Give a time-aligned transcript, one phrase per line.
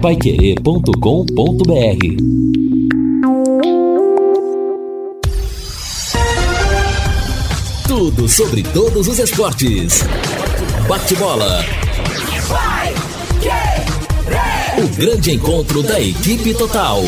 [0.00, 0.92] paiquerê.com.br
[7.86, 10.04] Tudo sobre todos os esportes.
[10.86, 11.64] Bate-bola.
[14.78, 17.02] O grande encontro da equipe total.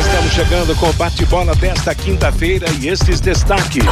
[0.00, 3.84] Estamos chegando com o bate-bola desta quinta-feira e estes destaques.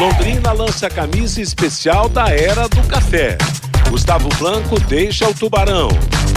[0.00, 3.38] Londrina lança camisa especial da Era do Café.
[3.88, 5.88] Gustavo Blanco deixa o Tubarão.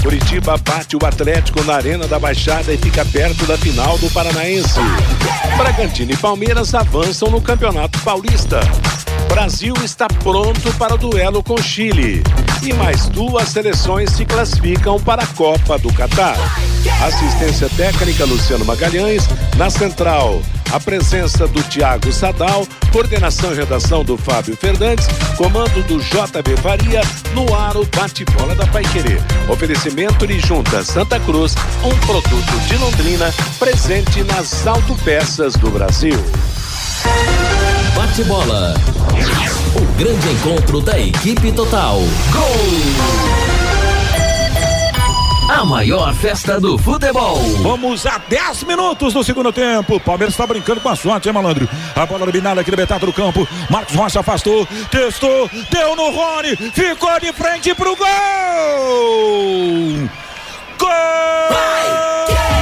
[0.02, 4.80] Curitiba bate o Atlético na Arena da Baixada e fica perto da final do Paranaense.
[5.58, 8.59] Bragantino e Palmeiras avançam no Campeonato Paulista.
[9.27, 12.23] Brasil está pronto para o duelo com Chile.
[12.63, 16.38] E mais duas seleções se classificam para a Copa do Catar.
[17.05, 19.27] Assistência técnica Luciano Magalhães.
[19.58, 25.99] Na central, a presença do Tiago Sadal, coordenação e redação do Fábio Fernandes, comando do
[25.99, 27.02] JB Faria,
[27.34, 29.20] no ar o bate-bola da Paiquerê.
[29.49, 36.17] Oferecimento de Junta Santa Cruz, um produto de Londrina, presente nas autopeças do Brasil.
[37.95, 38.73] Bate-bola.
[39.75, 41.99] O grande encontro da equipe total.
[42.31, 43.56] Gol!
[45.50, 47.38] A maior festa do futebol.
[47.64, 49.98] Vamos a 10 minutos do segundo tempo.
[50.00, 51.70] Palmeiras está brincando com a sorte, hein, malandro?
[51.95, 53.48] A bola dominada aqui no metade do campo.
[53.70, 58.08] Marcos Rocha afastou, testou, deu no Rony, ficou de frente pro gol!
[60.78, 60.89] Gol!
[61.50, 62.56] Vai!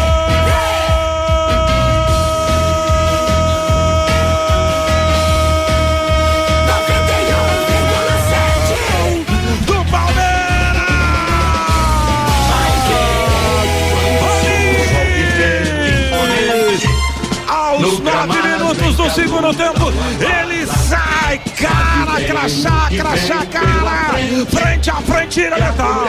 [19.35, 19.91] Segundo tempo.
[20.19, 24.15] Ele sai, cara, crachá, crachá, cara.
[24.49, 26.07] Frente a frente, ele é letal.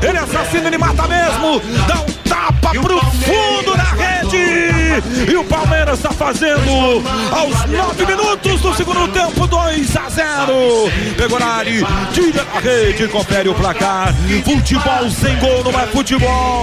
[0.00, 1.60] Ele assassina, ele mata mesmo.
[1.86, 5.30] Dá um tapa pro fundo da rede.
[5.30, 10.52] E o Palmeiras está fazendo aos nove minutos do segundo tempo, 2 a 0.
[11.16, 14.14] Pegorari, tira da rede, confere o placar.
[14.44, 16.62] Futebol sem gol não é futebol.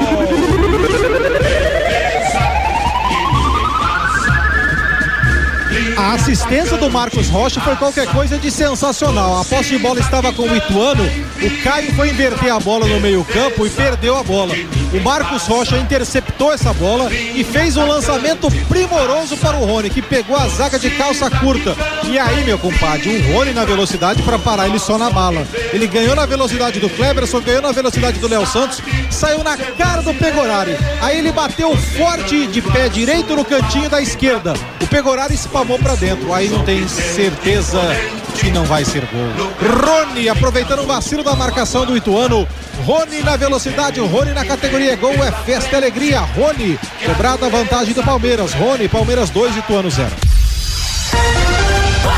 [6.00, 9.42] A assistência do Marcos Rocha foi qualquer coisa de sensacional.
[9.42, 11.04] A posse de bola estava com o Ituano.
[11.04, 14.56] O Caio foi inverter a bola no meio-campo e perdeu a bola.
[14.94, 20.02] O Marcos Rocha interceptou essa bola e fez um lançamento primoroso para o Rony, que
[20.02, 21.76] pegou a zaga de calça curta.
[22.10, 25.46] E aí, meu compadre, o Rony na velocidade para parar ele só na bala.
[25.74, 28.82] Ele ganhou na velocidade do Kleberson, ganhou na velocidade do Léo Santos,
[29.12, 30.78] saiu na cara do Pegorari.
[31.02, 34.54] Aí ele bateu forte de pé direito no cantinho da esquerda.
[34.90, 36.34] O Pegorari espamou para dentro.
[36.34, 37.80] Aí não tem certeza
[38.40, 39.52] que não vai ser gol.
[39.86, 42.48] Rony, aproveitando o vacilo da marcação do Ituano.
[42.84, 46.22] Rony na velocidade, Rony na categoria gol, é festa e alegria.
[46.22, 48.52] Rony, cobrada a vantagem do Palmeiras.
[48.54, 50.29] Rony, Palmeiras 2, Ituano 0.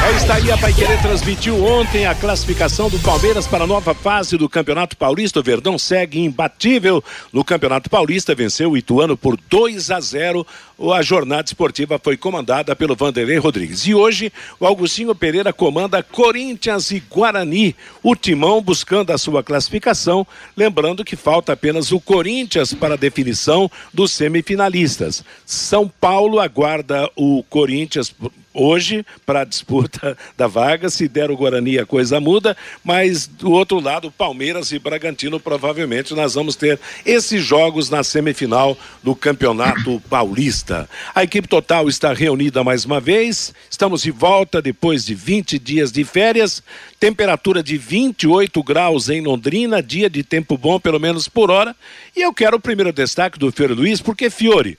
[0.03, 4.35] É está aí a Paiquerê transmitiu ontem a classificação do Palmeiras para a nova fase
[4.35, 5.39] do Campeonato Paulista.
[5.39, 10.45] O Verdão segue imbatível no Campeonato Paulista, venceu o Ituano por 2 a 0.
[10.91, 13.85] A jornada esportiva foi comandada pelo Vanderlei Rodrigues.
[13.85, 17.75] E hoje o Augustinho Pereira comanda Corinthians e Guarani.
[18.01, 20.25] O Timão buscando a sua classificação,
[20.57, 25.23] lembrando que falta apenas o Corinthians para a definição dos semifinalistas.
[25.45, 28.11] São Paulo aguarda o Corinthians
[28.53, 30.89] hoje para a disputa da vaga.
[30.89, 36.13] Se der o Guarani, a coisa muda, mas do outro lado, Palmeiras e Bragantino, provavelmente
[36.13, 40.89] nós vamos ter esses jogos na semifinal do Campeonato Paulista.
[41.13, 43.53] A equipe total está reunida mais uma vez.
[43.69, 46.63] Estamos de volta depois de 20 dias de férias.
[46.99, 51.75] Temperatura de 28 graus em Londrina, dia de tempo bom, pelo menos por hora.
[52.15, 54.77] E eu quero o primeiro destaque do Fiore Luiz, porque Fiore,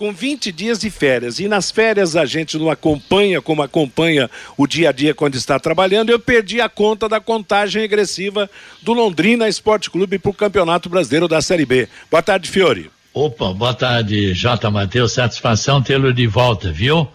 [0.00, 1.38] com 20 dias de férias.
[1.38, 5.58] E nas férias a gente não acompanha como acompanha o dia a dia quando está
[5.58, 6.08] trabalhando.
[6.08, 8.48] Eu perdi a conta da contagem regressiva
[8.80, 11.86] do Londrina Esporte Clube para o Campeonato Brasileiro da Série B.
[12.10, 12.90] Boa tarde, Fiore.
[13.12, 14.70] Opa, boa tarde, J.
[14.70, 15.12] Matheus.
[15.12, 17.06] Satisfação tê-lo de volta, viu?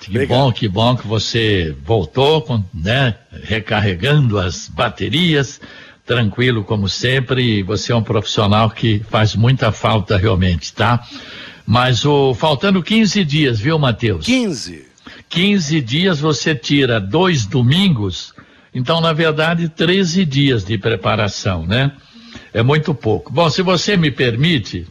[0.00, 0.38] Que Obrigado.
[0.38, 3.16] bom, que bom que você voltou, né?
[3.42, 5.60] Recarregando as baterias
[6.06, 7.64] tranquilo como sempre.
[7.64, 11.04] Você é um profissional que faz muita falta realmente, tá?
[11.66, 14.26] Mas o faltando 15 dias, viu, Matheus?
[14.26, 14.86] 15.
[15.28, 18.34] 15 dias você tira dois domingos,
[18.74, 21.92] então, na verdade, 13 dias de preparação, né?
[22.52, 23.32] É muito pouco.
[23.32, 24.86] Bom, se você me permite,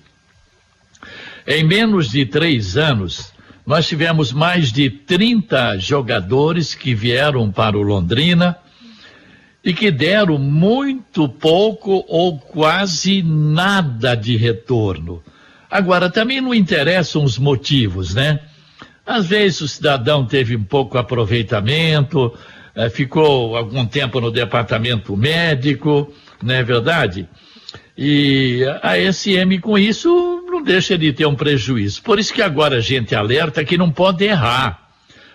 [1.46, 3.32] em menos de três anos,
[3.66, 8.58] nós tivemos mais de 30 jogadores que vieram para o Londrina
[9.64, 15.24] e que deram muito pouco ou quase nada de retorno.
[15.72, 18.42] Agora, também não interessam os motivos, né?
[19.06, 22.38] Às vezes o cidadão teve um pouco aproveitamento,
[22.76, 26.14] eh, ficou algum tempo no departamento médico,
[26.44, 27.26] não é verdade?
[27.98, 32.02] E a SM com isso não deixa de ter um prejuízo.
[32.04, 34.90] Por isso que agora a gente alerta que não pode errar.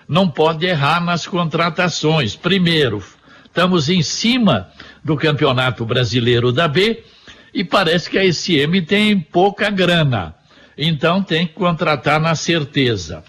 [0.06, 2.37] Não pode errar nas contratações.
[2.37, 3.03] Primeiro,
[3.47, 4.69] estamos em cima
[5.03, 7.03] do Campeonato Brasileiro da B
[7.56, 10.35] e parece que a SM tem pouca grana.
[10.76, 13.25] Então tem que contratar na certeza.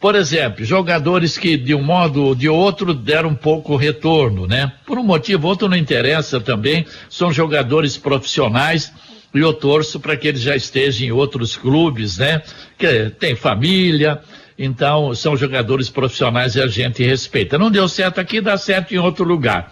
[0.00, 4.72] Por exemplo, jogadores que de um modo ou de outro deram pouco retorno, né?
[4.86, 8.90] Por um motivo ou outro não interessa também, são jogadores profissionais
[9.34, 12.40] e eu torço para que eles já estejam em outros clubes, né?
[12.78, 14.22] Que tem família,
[14.58, 17.58] então são jogadores profissionais e a gente respeita.
[17.58, 19.70] Não deu certo aqui, dá certo em outro lugar.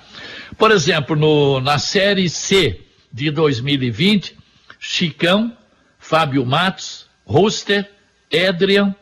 [0.59, 2.84] Por exemplo, no, na Série C
[3.14, 4.37] de 2020,
[4.81, 5.56] Chicão,
[6.00, 7.88] Fábio Matos, Ruster,
[8.28, 8.93] Edrian,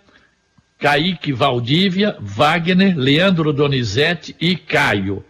[0.78, 5.24] Kaique Valdívia, Wagner, Leandro Donizete e Caio.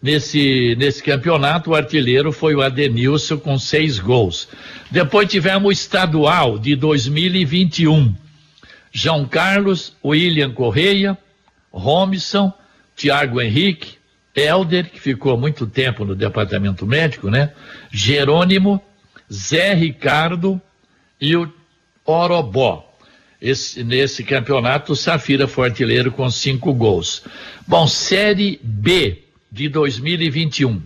[0.00, 4.48] Nesse, nesse campeonato, o artilheiro foi o Adenilson com seis gols.
[4.90, 8.14] Depois tivemos o estadual de 2021.
[8.90, 11.18] João Carlos, William Correia,
[11.70, 12.50] Romson,
[12.96, 13.97] Tiago Henrique,
[14.38, 17.52] Helder, que ficou muito tempo no departamento médico, né?
[17.90, 18.80] Jerônimo,
[19.32, 20.60] Zé Ricardo
[21.20, 21.52] e o
[22.04, 22.84] Orobó.
[23.40, 27.22] Esse, nesse campeonato, o Safira foi artilheiro com cinco gols.
[27.66, 30.82] Bom, Série B de 2021.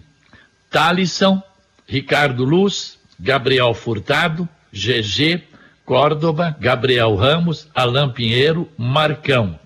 [0.71, 1.43] Talisson,
[1.87, 5.43] Ricardo Luz, Gabriel Furtado, GG,
[5.85, 9.59] Córdoba, Gabriel Ramos, Alain Pinheiro, Marcão.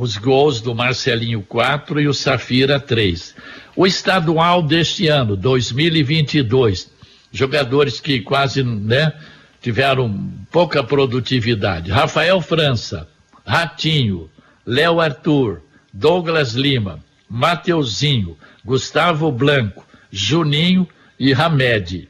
[0.00, 3.34] Os gols do Marcelinho 4 e o Safira 3.
[3.74, 6.88] O estadual deste ano, 2022.
[7.32, 9.12] Jogadores que quase, né?
[9.60, 11.90] tiveram pouca produtividade.
[11.90, 13.08] Rafael França,
[13.44, 14.30] Ratinho,
[14.64, 15.62] Léo Arthur,
[15.92, 22.08] Douglas Lima, Mateuzinho, Gustavo Blanco, Juninho e Hamed.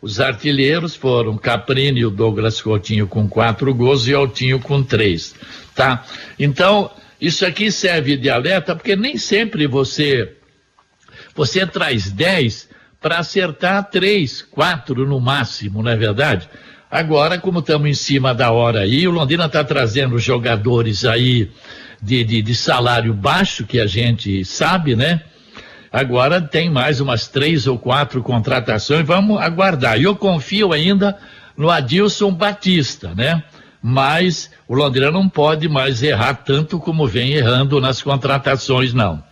[0.00, 5.34] Os artilheiros foram Caprini e o Douglas Coutinho com quatro gols e Altinho com três,
[5.74, 6.04] tá?
[6.38, 6.88] Então,
[7.20, 10.32] isso aqui serve de alerta porque nem sempre você
[11.34, 12.68] você traz dez
[13.00, 16.48] para acertar três, quatro no máximo, não é verdade?
[16.90, 21.50] Agora, como estamos em cima da hora aí, o Londrina está trazendo jogadores aí
[22.00, 25.20] de, de, de, salário baixo, que a gente sabe, né?
[25.92, 30.00] Agora tem mais umas três ou quatro contratações, vamos aguardar.
[30.00, 31.18] Eu confio ainda
[31.56, 33.42] no Adilson Batista, né?
[33.88, 39.22] Mas o Londrina não pode mais errar tanto como vem errando nas contratações, não.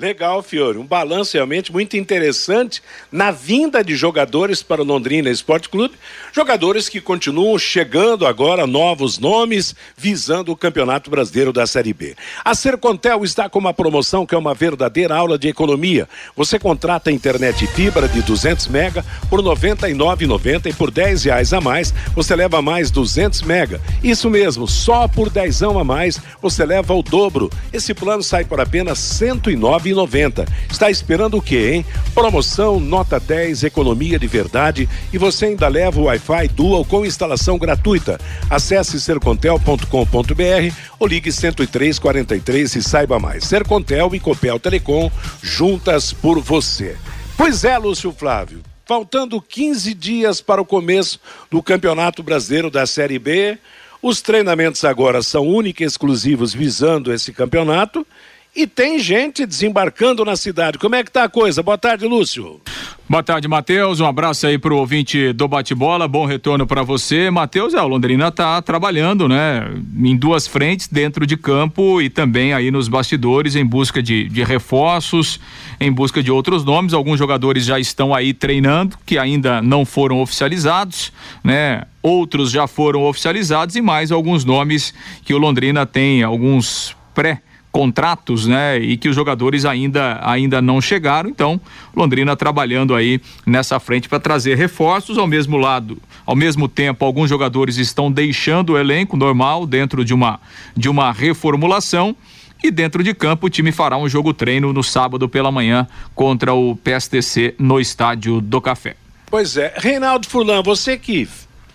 [0.00, 0.78] Legal, Fiore.
[0.78, 2.82] Um balanço realmente muito interessante
[3.12, 5.94] na vinda de jogadores para o Londrina Esporte Clube.
[6.32, 12.16] Jogadores que continuam chegando agora, novos nomes, visando o Campeonato Brasileiro da Série B.
[12.42, 16.08] A Sercontel está com uma promoção que é uma verdadeira aula de economia.
[16.34, 21.52] Você contrata a internet fibra de 200 mega por R$ 99,90 e por 10 reais
[21.52, 23.78] a mais você leva mais 200 mega.
[24.02, 27.50] Isso mesmo, só por 10 a mais você leva o dobro.
[27.70, 30.48] Esse plano sai por apenas 109 9,90.
[30.70, 31.86] Está esperando o quê, hein?
[32.14, 37.58] Promoção nota 10, economia de verdade e você ainda leva o Wi-Fi Dual com instalação
[37.58, 38.20] gratuita.
[38.48, 43.44] Acesse sercontel.com.br ou ligue 10343 e saiba mais.
[43.44, 45.10] Sercontel e Copel Telecom
[45.42, 46.96] juntas por você.
[47.36, 48.60] Pois é, Lúcio Flávio.
[48.84, 53.56] Faltando 15 dias para o começo do Campeonato Brasileiro da Série B,
[54.02, 58.06] os treinamentos agora são únicos e exclusivos visando esse campeonato
[58.54, 60.78] e tem gente desembarcando na cidade.
[60.78, 61.62] Como é que tá a coisa?
[61.62, 62.60] Boa tarde, Lúcio.
[63.08, 63.98] Boa tarde, Matheus.
[63.98, 66.06] Um abraço aí pro ouvinte do bate-bola.
[66.06, 67.28] Bom retorno para você.
[67.28, 69.68] Matheus, é, o Londrina tá trabalhando, né?
[69.96, 74.44] Em duas frentes, dentro de campo e também aí nos bastidores, em busca de, de
[74.44, 75.40] reforços,
[75.80, 76.92] em busca de outros nomes.
[76.94, 81.82] Alguns jogadores já estão aí treinando, que ainda não foram oficializados, né?
[82.02, 87.42] Outros já foram oficializados e mais alguns nomes que o Londrina tem, alguns pré-
[87.72, 88.78] contratos, né?
[88.78, 91.30] E que os jogadores ainda, ainda não chegaram.
[91.30, 91.60] Então,
[91.94, 95.98] Londrina trabalhando aí nessa frente para trazer reforços ao mesmo lado.
[96.26, 100.40] Ao mesmo tempo, alguns jogadores estão deixando o elenco normal dentro de uma
[100.76, 102.14] de uma reformulação.
[102.62, 106.52] E dentro de campo, o time fará um jogo treino no sábado pela manhã contra
[106.52, 108.96] o PSTC no estádio do Café.
[109.30, 111.26] Pois é, Reinaldo Furlan, você que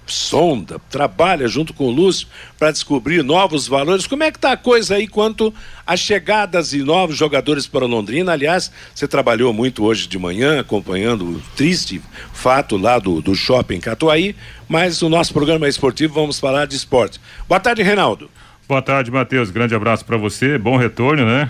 [0.05, 4.07] sonda, trabalha junto com o Lúcio para descobrir novos valores.
[4.07, 5.53] Como é que está a coisa aí quanto
[5.85, 8.31] às chegadas e novos jogadores para Londrina?
[8.31, 12.01] Aliás, você trabalhou muito hoje de manhã acompanhando o triste
[12.33, 14.35] fato lá do, do shopping Catuaí,
[14.67, 17.19] mas o nosso programa é esportivo, vamos falar de esporte.
[17.47, 18.29] Boa tarde, Reinaldo.
[18.67, 19.51] Boa tarde, Matheus.
[19.51, 20.57] Grande abraço para você.
[20.57, 21.49] Bom retorno, né?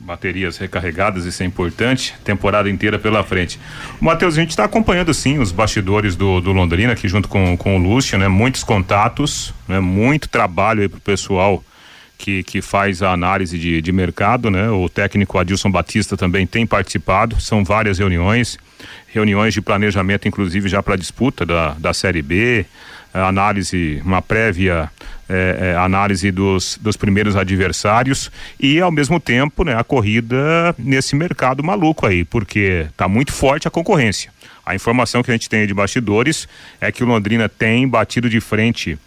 [0.00, 3.60] Baterias recarregadas, isso é importante, temporada inteira pela frente.
[4.00, 7.76] Matheus, a gente está acompanhando sim os bastidores do, do Londrina aqui junto com, com
[7.76, 8.26] o Lúcio, né?
[8.26, 9.78] Muitos contatos, né?
[9.78, 11.62] Muito trabalho aí pro pessoal
[12.16, 14.70] que, que faz a análise de, de mercado, né?
[14.70, 18.58] O técnico Adilson Batista também tem participado, são várias reuniões,
[19.08, 22.64] reuniões de planejamento, inclusive já para disputa da, da Série B,
[23.12, 24.90] análise, uma prévia
[25.32, 31.14] é, é, análise dos, dos primeiros adversários e ao mesmo tempo né, a corrida nesse
[31.14, 34.32] mercado maluco aí, porque está muito forte a concorrência.
[34.66, 36.48] A informação que a gente tem de bastidores
[36.80, 38.98] é que o Londrina tem batido de frente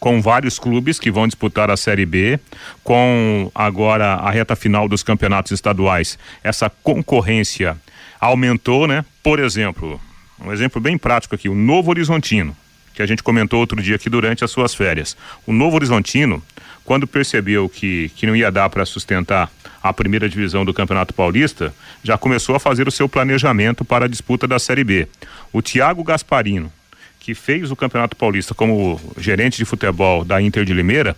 [0.00, 2.38] com vários clubes que vão disputar a Série B,
[2.82, 6.18] com agora a reta final dos campeonatos estaduais.
[6.42, 7.76] Essa concorrência
[8.20, 9.04] aumentou, né?
[9.22, 10.00] Por exemplo,
[10.44, 12.56] um exemplo bem prático aqui, o Novo Horizontino
[12.94, 15.16] que a gente comentou outro dia aqui durante as suas férias.
[15.46, 16.42] O Novo Horizontino,
[16.84, 19.50] quando percebeu que, que não ia dar para sustentar
[19.82, 24.08] a primeira divisão do Campeonato Paulista, já começou a fazer o seu planejamento para a
[24.08, 25.08] disputa da Série B.
[25.52, 26.72] O Thiago Gasparino,
[27.18, 31.16] que fez o Campeonato Paulista como gerente de futebol da Inter de Limeira,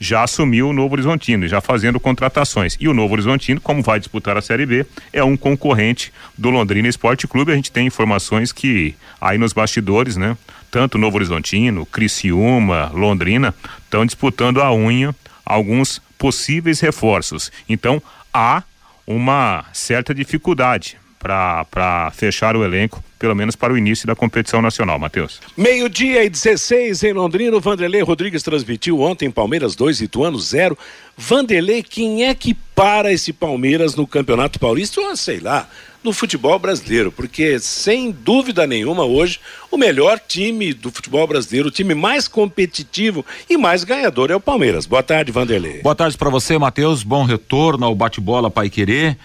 [0.00, 2.76] já assumiu o Novo Horizontino, já fazendo contratações.
[2.78, 6.88] E o Novo Horizontino, como vai disputar a Série B, é um concorrente do Londrina
[6.88, 7.52] Esporte Clube.
[7.52, 10.36] A gente tem informações que aí nos bastidores, né?
[10.70, 17.50] Tanto Novo Horizontino, Criciúma, Londrina, estão disputando a unha alguns possíveis reforços.
[17.68, 18.62] Então, há
[19.06, 24.98] uma certa dificuldade para fechar o elenco, pelo menos para o início da competição nacional,
[24.98, 25.40] Matheus.
[25.56, 30.78] Meio-dia e 16 em Londrina, o Vanderlei Rodrigues transmitiu ontem Palmeiras 2, Ituano 0.
[31.16, 35.00] Vanderlei, quem é que para esse Palmeiras no Campeonato Paulista?
[35.00, 35.68] Ou sei lá,
[36.08, 39.38] no futebol brasileiro, porque sem dúvida nenhuma hoje
[39.70, 44.40] o melhor time do futebol brasileiro, o time mais competitivo e mais ganhador é o
[44.40, 44.86] Palmeiras.
[44.86, 45.82] Boa tarde, Vanderlei.
[45.82, 47.02] Boa tarde para você, Matheus.
[47.02, 49.18] Bom retorno ao bate-bola Pai Querer.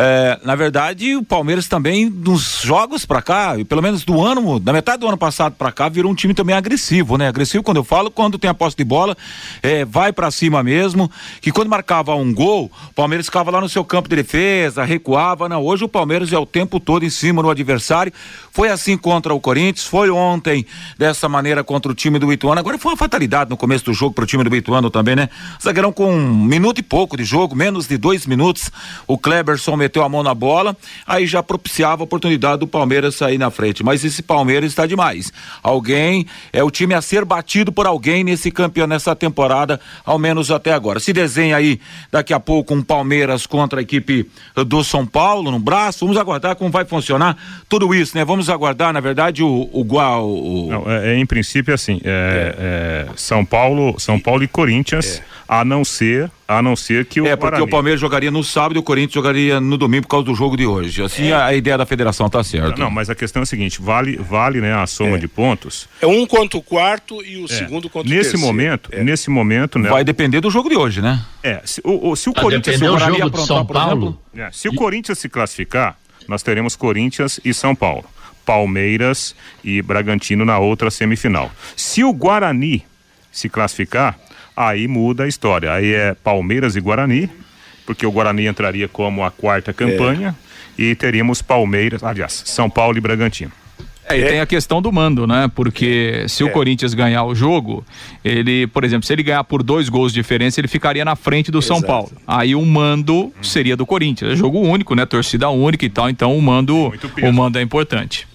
[0.00, 4.72] É, na verdade, o Palmeiras também, nos jogos para cá, pelo menos do ano, da
[4.72, 7.26] metade do ano passado para cá, virou um time também agressivo, né?
[7.26, 9.16] Agressivo quando eu falo, quando tem a posse de bola,
[9.60, 11.10] é, vai para cima mesmo.
[11.40, 15.48] Que quando marcava um gol, o Palmeiras ficava lá no seu campo de defesa, recuava.
[15.48, 18.12] Não, hoje o Palmeiras é o tempo todo em cima do adversário.
[18.52, 20.64] Foi assim contra o Corinthians, foi ontem
[20.96, 22.60] dessa maneira contra o time do Ituano.
[22.60, 25.28] Agora foi uma fatalidade no começo do jogo para o time do Ituano também, né?
[25.60, 28.70] Zagueirão com um minuto e pouco de jogo, menos de dois minutos.
[29.04, 30.76] O Kleberson meteu a mão na bola,
[31.06, 33.82] aí já propiciava a oportunidade do Palmeiras sair na frente.
[33.82, 35.32] Mas esse Palmeiras está demais.
[35.62, 40.50] Alguém, é o time a ser batido por alguém nesse campeão, nessa temporada, ao menos
[40.50, 41.00] até agora.
[41.00, 41.80] Se desenha aí
[42.10, 44.28] daqui a pouco um Palmeiras contra a equipe
[44.66, 46.04] do São Paulo no braço.
[46.04, 47.36] Vamos aguardar como vai funcionar
[47.68, 48.24] tudo isso, né?
[48.24, 53.12] Vamos aguardar, na verdade, o, o, o, Não, é, é, em princípio assim, é, é.
[53.16, 55.37] São Paulo, São Paulo e Corinthians, é.
[55.48, 57.64] A não ser a não ser que o É, porque Guarani...
[57.64, 60.56] o Palmeiras jogaria no sábado e o Corinthians jogaria no domingo por causa do jogo
[60.56, 61.02] de hoje.
[61.02, 61.32] Assim, é.
[61.34, 62.80] a, a, ideia da federação tá certa.
[62.80, 65.18] Não, mas a questão é a seguinte, vale, vale né, a soma é.
[65.18, 65.86] de pontos.
[66.00, 67.48] É um contra o quarto e o é.
[67.48, 68.46] segundo contra nesse o terceiro.
[68.46, 69.04] Momento, é.
[69.04, 69.90] Nesse momento, né?
[69.90, 71.22] Vai depender do jogo de hoje, né?
[71.42, 72.78] É, se o, o se o Vai Corinthians...
[72.78, 74.18] Se o Guarani aprontar, São Paulo.
[74.32, 78.04] Exemplo, é, se o Corinthians se classificar, nós teremos Corinthians e São Paulo.
[78.46, 81.52] Palmeiras e Bragantino na outra semifinal.
[81.76, 82.86] Se o Guarani
[83.30, 84.18] se classificar,
[84.58, 85.72] aí muda a história.
[85.72, 87.30] Aí é Palmeiras e Guarani,
[87.86, 90.34] porque o Guarani entraria como a quarta campanha
[90.76, 90.82] é.
[90.82, 93.52] e teríamos Palmeiras, aliás, São Paulo e Bragantino.
[94.10, 95.50] É, e tem a questão do mando, né?
[95.54, 96.46] Porque se é.
[96.46, 97.84] o Corinthians ganhar o jogo,
[98.24, 101.50] ele, por exemplo, se ele ganhar por dois gols de diferença, ele ficaria na frente
[101.50, 101.80] do Exato.
[101.80, 102.10] São Paulo.
[102.26, 103.32] Aí o mando hum.
[103.42, 104.32] seria do Corinthians.
[104.32, 105.04] É jogo único, né?
[105.04, 106.08] Torcida única e tal.
[106.08, 108.26] Então o mando, o mando é importante.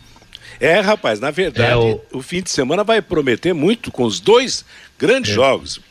[0.60, 2.00] É, rapaz, na verdade, é o...
[2.13, 2.22] o...
[2.22, 4.63] fim de semana vai prometer muito com os dois
[5.04, 5.36] grandes é.
[5.36, 5.82] jogos.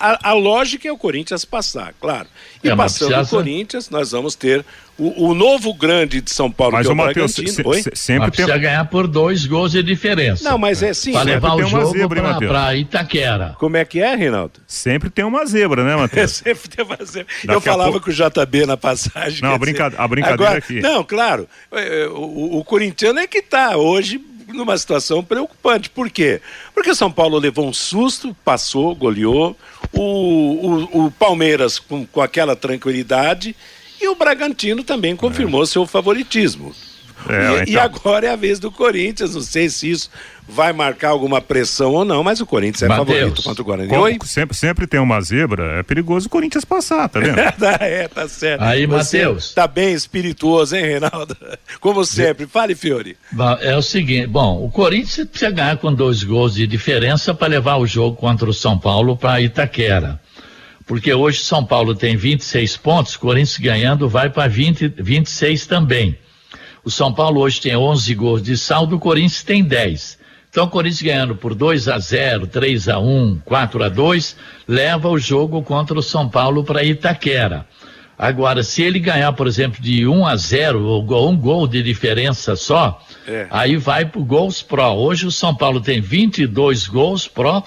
[0.00, 2.26] A, a, lógica é o Corinthians passar, claro.
[2.64, 3.36] E é, passando precisa...
[3.36, 4.64] o Corinthians, nós vamos ter
[4.98, 8.52] o, o, novo grande de São Paulo, mas que é o Matheus, sempre mas precisa
[8.52, 8.60] tem...
[8.60, 10.48] ganhar por dois gols de diferença.
[10.48, 11.12] Não, mas é sim.
[11.12, 13.54] Para levar o jogo para Itaquera.
[13.58, 14.60] Como é que é, Reinaldo?
[14.66, 16.32] Sempre tem uma zebra, né, Matheus?
[16.44, 17.32] sempre tem uma zebra.
[17.44, 18.06] Daqui Eu falava pouco...
[18.06, 19.42] com o JB na passagem.
[19.42, 19.92] Não, a, brinca...
[19.96, 20.80] a brincadeira Agora, aqui.
[20.80, 21.48] Não, claro.
[21.72, 24.18] É, o, o, o corintiano é que está hoje
[24.52, 25.90] numa situação preocupante.
[25.90, 26.40] Por quê?
[26.74, 29.56] Porque o São Paulo levou um susto, passou, goleou.
[29.92, 33.54] O, o, o Palmeiras com, com aquela tranquilidade.
[34.00, 35.66] E o Bragantino também confirmou é.
[35.66, 36.74] seu favoritismo.
[37.28, 37.74] É, e, então.
[37.74, 39.34] e, agora é a vez do Corinthians.
[39.34, 40.10] Não sei se isso
[40.48, 43.88] vai marcar alguma pressão ou não, mas o Corinthians é Mateus, favorito contra o Guarani.
[43.88, 44.26] Como?
[44.26, 47.38] Sempre, sempre tem uma zebra, é perigoso o Corinthians passar, tá vendo?
[47.80, 48.62] é, tá certo.
[48.62, 49.54] Aí, Matheus.
[49.54, 51.36] Tá bem espirituoso, hein, Reinaldo?
[51.80, 52.46] Como sempre.
[52.46, 53.16] Fale, Fiore.
[53.60, 57.76] É o seguinte, bom, o Corinthians precisa ganhar com dois gols de diferença para levar
[57.76, 60.20] o jogo contra o São Paulo para Itaquera.
[60.86, 66.18] Porque hoje São Paulo tem 26 pontos, Corinthians ganhando vai para 26 também.
[66.84, 70.18] O São Paulo hoje tem 11 gols de saldo, o Corinthians tem 10.
[70.50, 74.36] Então, o Corinthians ganhando por 2 a 0, 3 a 1, 4 a 2,
[74.66, 77.64] leva o jogo contra o São Paulo para Itaquera.
[78.18, 82.54] Agora, se ele ganhar, por exemplo, de 1 a 0, ou um gol de diferença
[82.54, 83.46] só, é.
[83.50, 84.92] aí vai para gols pró.
[84.94, 87.64] Hoje o São Paulo tem 22 gols pró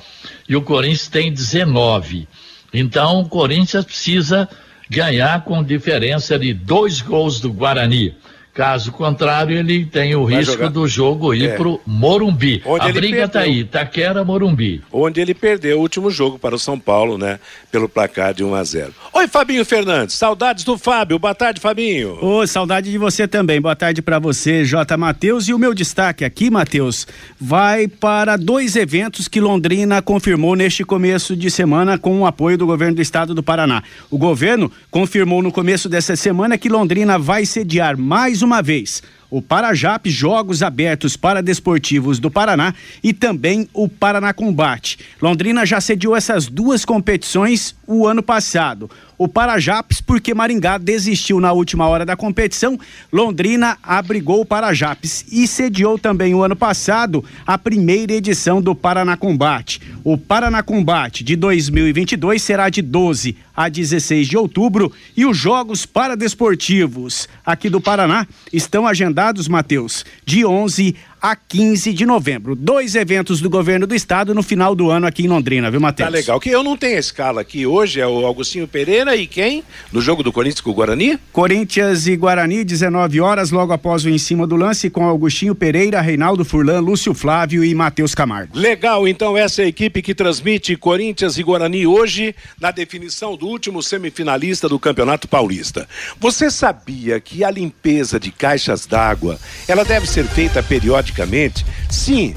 [0.48, 2.28] e o Corinthians tem 19.
[2.74, 4.48] Então, o Corinthians precisa
[4.90, 8.14] ganhar com diferença de dois gols do Guarani.
[8.56, 10.70] Caso contrário, ele tem o Vai risco jogar.
[10.70, 11.58] do jogo ir é.
[11.58, 12.64] pro Morumbi.
[12.66, 14.82] Onde a briga tá aí, Taquera, Morumbi.
[14.94, 17.38] Onde ele perdeu o último jogo para o São Paulo, né?
[17.70, 18.94] Pelo placar de 1 a 0.
[19.12, 21.20] Oi, Fabinho Fernandes, saudades do Fábio.
[21.20, 22.18] Boa tarde, Fabinho.
[22.22, 23.60] Oi, saudade de você também.
[23.60, 24.96] Boa tarde para você, J.
[24.96, 25.50] Matheus.
[25.50, 27.06] E o meu destaque aqui, Matheus,
[27.38, 32.66] vai para dois eventos que Londrina confirmou neste começo de semana com o apoio do
[32.66, 33.84] governo do estado do Paraná.
[34.10, 39.42] O governo confirmou no começo dessa semana que Londrina vai sediar mais uma vez o
[39.42, 42.74] Parajap Jogos Abertos para Desportivos do Paraná
[43.04, 45.00] e também o Paraná Combate.
[45.22, 51.52] Londrina já sediou essas duas competições o ano passado o Parajapes, porque Maringá desistiu na
[51.52, 52.78] última hora da competição.
[53.12, 59.16] Londrina abrigou o Parajapes e sediou também o ano passado a primeira edição do Paraná
[59.16, 59.82] Combate.
[60.04, 65.86] O Paraná Combate de 2022 será de 12 a 16 de outubro e os Jogos
[65.86, 72.56] Paradesportivos aqui do Paraná estão agendados, Matheus, de 11 a 15 de novembro.
[72.56, 76.08] Dois eventos do governo do estado no final do ano aqui em Londrina, viu, Matheus?
[76.08, 76.40] Tá legal.
[76.40, 79.64] Que eu não tenho a escala aqui hoje, é o Augustinho Pereira e quem?
[79.92, 81.18] No jogo do Corinthians com o Guarani?
[81.34, 86.00] Corinthians e Guarani, 19 horas, logo após o em cima do lance, com Augustinho Pereira,
[86.00, 88.56] Reinaldo Furlan, Lúcio Flávio e Matheus Camargo.
[88.56, 93.45] Legal, então essa é a equipe que transmite Corinthians e Guarani hoje na definição do
[93.46, 95.88] último semifinalista do Campeonato Paulista.
[96.20, 102.36] Você sabia que a limpeza de caixas d'água, ela deve ser feita periodicamente sim,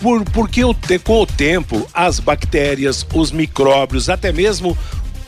[0.00, 0.60] por, porque
[1.02, 4.76] com o tempo as bactérias, os micróbios, até mesmo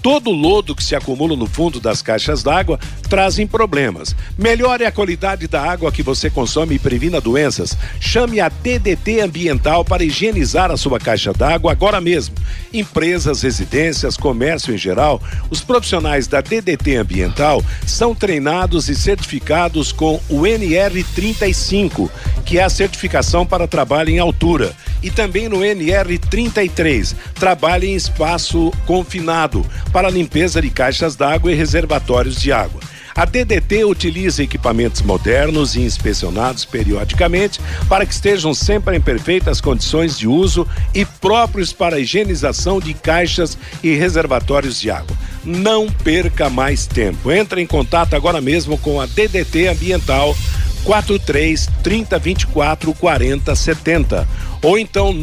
[0.06, 2.78] todo o lodo que se acumula no fundo das caixas d'água
[3.10, 4.14] trazem problemas.
[4.38, 7.76] Melhore a qualidade da água que você consome e previna doenças.
[7.98, 12.36] Chame a DDT Ambiental para higienizar a sua caixa d'água agora mesmo.
[12.72, 20.20] Empresas, residências, comércio em geral, os profissionais da DDT Ambiental são treinados e certificados com
[20.28, 22.08] o NR35,
[22.44, 24.72] que é a certificação para trabalho em altura,
[25.06, 32.40] e também no NR33, trabalho em espaço confinado para limpeza de caixas d'água e reservatórios
[32.42, 32.80] de água.
[33.14, 40.18] A DDT utiliza equipamentos modernos e inspecionados periodicamente para que estejam sempre em perfeitas condições
[40.18, 45.16] de uso e próprios para a higienização de caixas e reservatórios de água.
[45.44, 47.30] Não perca mais tempo.
[47.30, 50.36] Entre em contato agora mesmo com a DDT Ambiental
[50.82, 54.28] 43 30 24 40 70
[54.66, 55.14] ou então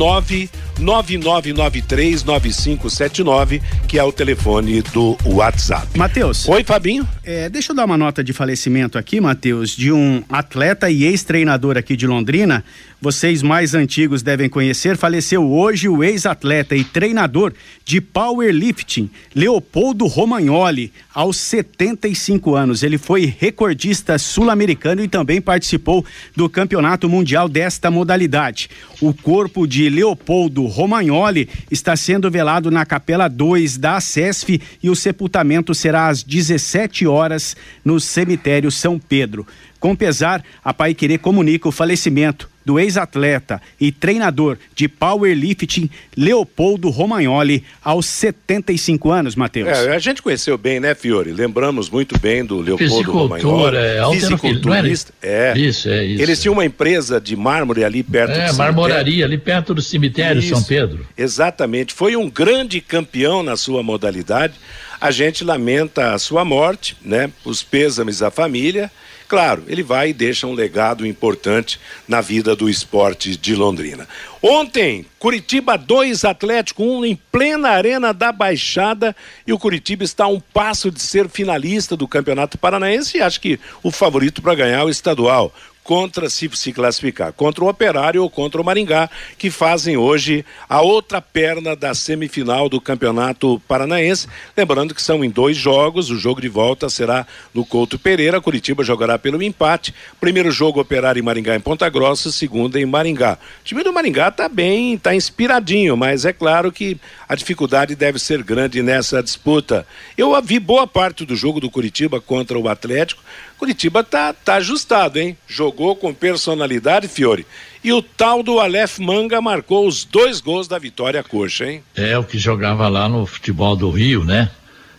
[0.80, 5.86] 999939579, que é o telefone do WhatsApp.
[5.98, 6.48] Matheus.
[6.48, 7.06] Oi, Fabinho.
[7.26, 11.78] É, deixa eu dar uma nota de falecimento aqui, Matheus, de um atleta e ex-treinador
[11.78, 12.64] aqui de Londrina.
[13.04, 14.96] Vocês mais antigos devem conhecer.
[14.96, 17.52] Faleceu hoje o ex-atleta e treinador
[17.84, 22.82] de powerlifting, Leopoldo Romagnoli, aos 75 anos.
[22.82, 28.70] Ele foi recordista sul-americano e também participou do campeonato mundial desta modalidade.
[29.02, 34.96] O corpo de Leopoldo Romagnoli está sendo velado na Capela 2 da SESF e o
[34.96, 39.48] sepultamento será às 17 horas no cemitério São Pedro.
[39.80, 46.90] Com pesar, a Pai Querer comunica o falecimento do ex-atleta e treinador de powerlifting Leopoldo
[46.90, 49.70] Romagnoli aos 75 anos, Matheus.
[49.70, 51.32] É, a gente conheceu bem, né, Fiore?
[51.32, 53.78] Lembramos muito bem do Leopoldo Romagnoli.
[53.78, 55.14] É, fisiculturista.
[55.22, 55.54] É.
[55.58, 56.22] Isso, é isso.
[56.22, 60.40] Eles tinham uma empresa de mármore ali perto é, do marmoraria ali perto do cemitério
[60.40, 60.50] isso.
[60.50, 61.06] São Pedro.
[61.18, 61.94] Exatamente.
[61.94, 64.54] Foi um grande campeão na sua modalidade.
[65.00, 67.30] A gente lamenta a sua morte, né?
[67.44, 68.90] Os pêsames à família
[69.28, 74.08] Claro, ele vai e deixa um legado importante na vida do esporte de Londrina.
[74.42, 79.16] Ontem, Curitiba 2, Atlético 1 um, em plena arena da Baixada
[79.48, 83.40] e o Curitiba está a um passo de ser finalista do Campeonato Paranaense e acho
[83.40, 85.54] que o favorito para ganhar é o estadual.
[85.84, 90.82] Contra se se classificar, contra o Operário ou contra o Maringá, que fazem hoje a
[90.82, 94.28] outra perna da semifinal do Campeonato Paranaense.
[94.56, 98.84] Lembrando que são em dois jogos, o jogo de volta será no Couto Pereira, Curitiba
[98.84, 99.94] jogará pelo empate.
[100.20, 103.38] Primeiro jogo Operário e Maringá em Ponta Grossa, segundo em Maringá.
[103.62, 108.20] O time do Maringá está bem, está inspiradinho, mas é claro que a dificuldade deve
[108.20, 109.86] ser grande nessa disputa.
[110.18, 113.22] Eu vi boa parte do jogo do Curitiba contra o Atlético.
[113.64, 115.38] Curitiba tá, tá ajustado, hein?
[115.48, 117.48] Jogou com personalidade, Fiore.
[117.82, 121.82] E o tal do Aleph Manga marcou os dois gols da vitória coxa, hein?
[121.96, 124.52] É o que jogava lá no futebol do Rio, né?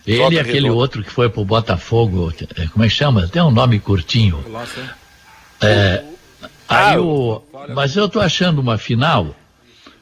[0.07, 0.73] Ele Volta e aquele redonda.
[0.73, 3.27] outro que foi pro Botafogo, é, como é que chama?
[3.27, 4.43] Tem um nome curtinho.
[5.61, 6.03] É,
[6.67, 7.43] aí Ah, o,
[7.75, 9.35] mas eu tô achando uma final,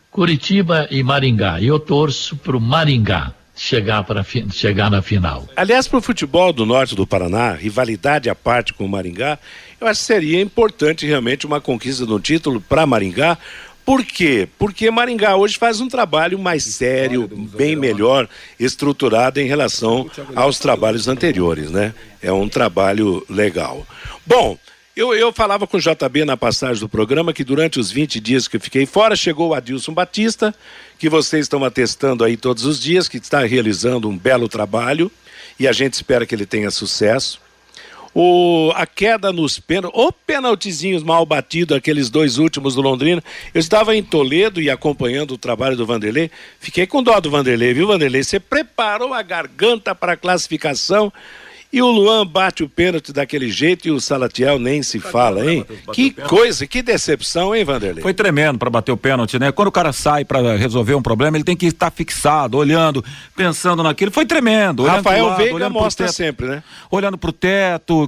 [0.10, 1.60] Curitiba e Maringá.
[1.60, 5.48] E eu torço pro Maringá chegar para chegar na final.
[5.56, 9.38] Aliás, para o futebol do norte do Paraná, rivalidade à parte com o Maringá,
[9.80, 13.38] eu acho que seria importante realmente uma conquista do título para Maringá.
[13.86, 14.48] Por quê?
[14.58, 21.08] Porque Maringá hoje faz um trabalho mais sério, bem melhor estruturado em relação aos trabalhos
[21.08, 21.94] anteriores, né?
[22.22, 23.86] É um trabalho legal.
[24.26, 24.58] Bom,
[24.96, 28.48] eu, eu falava com o JB na passagem do programa que durante os 20 dias
[28.48, 30.54] que eu fiquei fora, chegou o Adilson Batista,
[31.00, 35.12] que vocês estão atestando aí todos os dias, que está realizando um belo trabalho
[35.60, 37.42] e a gente espera que ele tenha sucesso.
[38.16, 43.24] O, a queda nos pênaltis, ou penaltizinhos mal batidos, aqueles dois últimos do Londrina.
[43.52, 46.30] Eu estava em Toledo e acompanhando o trabalho do Vanderlei.
[46.60, 48.24] Fiquei com dó do Vanderlei, viu, Vanderlei?
[48.24, 51.12] Você preparou a garganta para a classificação
[51.74, 55.66] e o Luan bate o pênalti daquele jeito e o Salatiel nem se fala, hein?
[55.92, 58.04] Que coisa, que decepção, hein, Vanderlei?
[58.04, 59.52] Foi tremendo para bater o pênalti, né?
[59.52, 63.04] Quando o cara sai para resolver um problema, ele tem que estar fixado, olhando,
[63.36, 64.12] pensando naquilo.
[64.12, 64.86] Foi tremendo.
[64.86, 66.64] Rafael lado, Veiga mostra teto, sempre, né?
[66.92, 68.08] Olhando pro teto,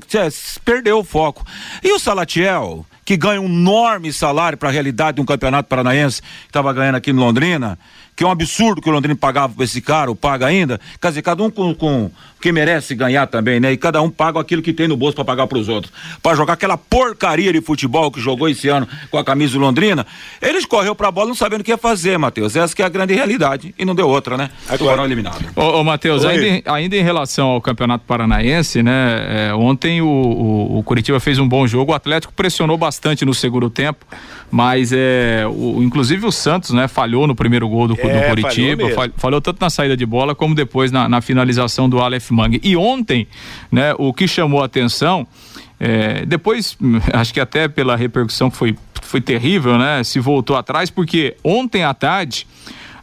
[0.63, 1.43] perdeu o foco.
[1.84, 6.21] E o Salatiel, que ganha um enorme salário para a realidade de um campeonato paranaense,
[6.21, 7.80] que estava ganhando aqui em Londrina,
[8.15, 10.80] que é um absurdo que o Londrina pagava para esse cara, ou paga ainda.
[11.01, 13.71] Quer dizer, cada um com, com que merece ganhar também, né?
[13.73, 15.91] E cada um paga aquilo que tem no bolso para pagar para os outros.
[16.21, 20.06] Para jogar aquela porcaria de futebol que jogou esse ano com a camisa do Londrina,
[20.41, 22.56] eles correu pra bola não sabendo o que ia fazer, Matheus.
[22.56, 23.73] Essa que é a grande realidade.
[23.78, 24.49] E não deu outra, né?
[24.69, 25.41] Agora- Foram eliminados.
[25.56, 29.49] Ô, ô Matheus, ainda, em- ainda em relação ao Campeonato Paranaense, né?
[29.49, 33.34] é, ontem o, o, o Curitiba fez um bom jogo, o Atlético pressionou bastante no
[33.34, 34.06] segundo tempo,
[34.51, 36.88] mas é, o, inclusive o Santos, né?
[36.88, 38.96] Falhou no primeiro gol do, do É, falhou Curitiba, mesmo.
[38.96, 42.60] fal- falhou tanto na saída de bola como depois na, na finalização do Aleph Mang.
[42.63, 43.28] E ontem,
[43.72, 43.94] né?
[43.98, 45.28] O que chamou a atenção,
[45.80, 46.78] é, depois,
[47.13, 50.04] acho que até pela repercussão que foi, foi terrível, né?
[50.04, 52.48] Se voltou atrás, porque ontem à tarde.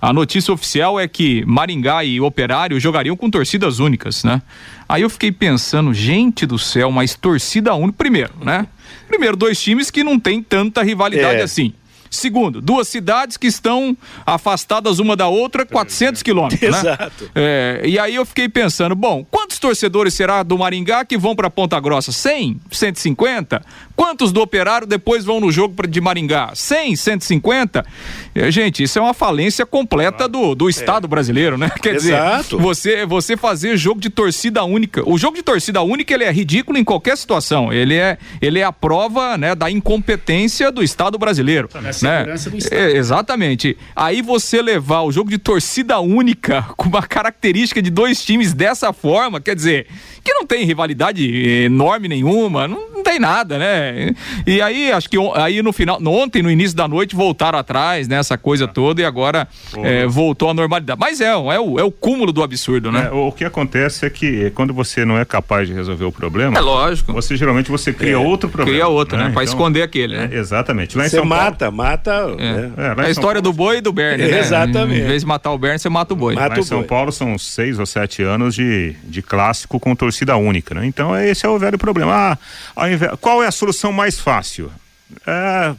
[0.04, 4.42] A notícia oficial é que Maringá e Operário jogariam com torcidas únicas, né?
[4.88, 7.98] Aí eu fiquei pensando, gente do céu, mas torcida única.
[7.98, 8.66] Primeiro, né?
[9.06, 11.42] Primeiro, dois times que não tem tanta rivalidade É.
[11.44, 11.72] assim.
[12.12, 13.96] Segundo, duas cidades que estão
[14.26, 16.78] afastadas uma da outra 400 quilômetros, né?
[16.78, 17.30] Exato.
[17.34, 21.48] É, e aí eu fiquei pensando, bom, quantos torcedores será do Maringá que vão para
[21.48, 22.12] Ponta Grossa?
[22.12, 22.60] 100?
[22.70, 23.64] 150?
[23.96, 26.52] Quantos do Operário depois vão no jogo de Maringá?
[26.54, 26.96] 100?
[26.96, 27.86] 150?
[28.34, 31.70] É, gente, isso é uma falência completa do, do Estado brasileiro, né?
[31.82, 32.56] Quer Exato.
[32.56, 35.08] dizer, você, você fazer jogo de torcida única.
[35.08, 37.72] O jogo de torcida única ele é ridículo em qualquer situação.
[37.72, 41.68] Ele é, ele é a prova né, da incompetência do Estado brasileiro.
[42.02, 42.18] né?
[42.18, 42.78] segurança do Estado.
[42.78, 43.76] É, exatamente.
[43.94, 48.92] Aí você levar o jogo de torcida única com uma característica de dois times dessa
[48.92, 49.86] forma, quer dizer,
[50.24, 51.24] que não tem rivalidade
[51.64, 54.14] enorme nenhuma, não, não tem nada, né?
[54.46, 58.21] E aí, acho que aí no final, ontem, no início da noite, voltaram atrás, né?
[58.22, 59.46] Essa coisa toda e agora
[59.78, 60.98] é, voltou à normalidade.
[60.98, 63.08] Mas é, é, o, é o cúmulo do absurdo, né?
[63.10, 66.56] É, o que acontece é que quando você não é capaz de resolver o problema,
[66.56, 67.12] É lógico.
[67.12, 68.70] você geralmente você cria outro problema.
[68.78, 69.24] Cria outra, né?
[69.24, 70.30] Pra Então, esconder aquele, né?
[70.32, 70.96] é, exatamente.
[70.96, 72.26] Lá em Você São Paulo- mata, mata.
[72.36, 72.72] né?
[72.76, 74.38] É, É a história do boi e do Berne, né?
[74.38, 75.00] Exatamente.
[75.02, 76.34] Em vez de matar o Berne, você mata o boi.
[76.34, 76.86] Mata Lá em o São boi.
[76.86, 80.86] Paulo são seis ou sete anos de, de clássico com torcida única, né?
[80.86, 82.12] Então esse é o velho problema.
[82.14, 82.38] Ah,
[82.76, 84.70] ao invés- qual é a solução mais fácil?
[85.26, 85.72] É,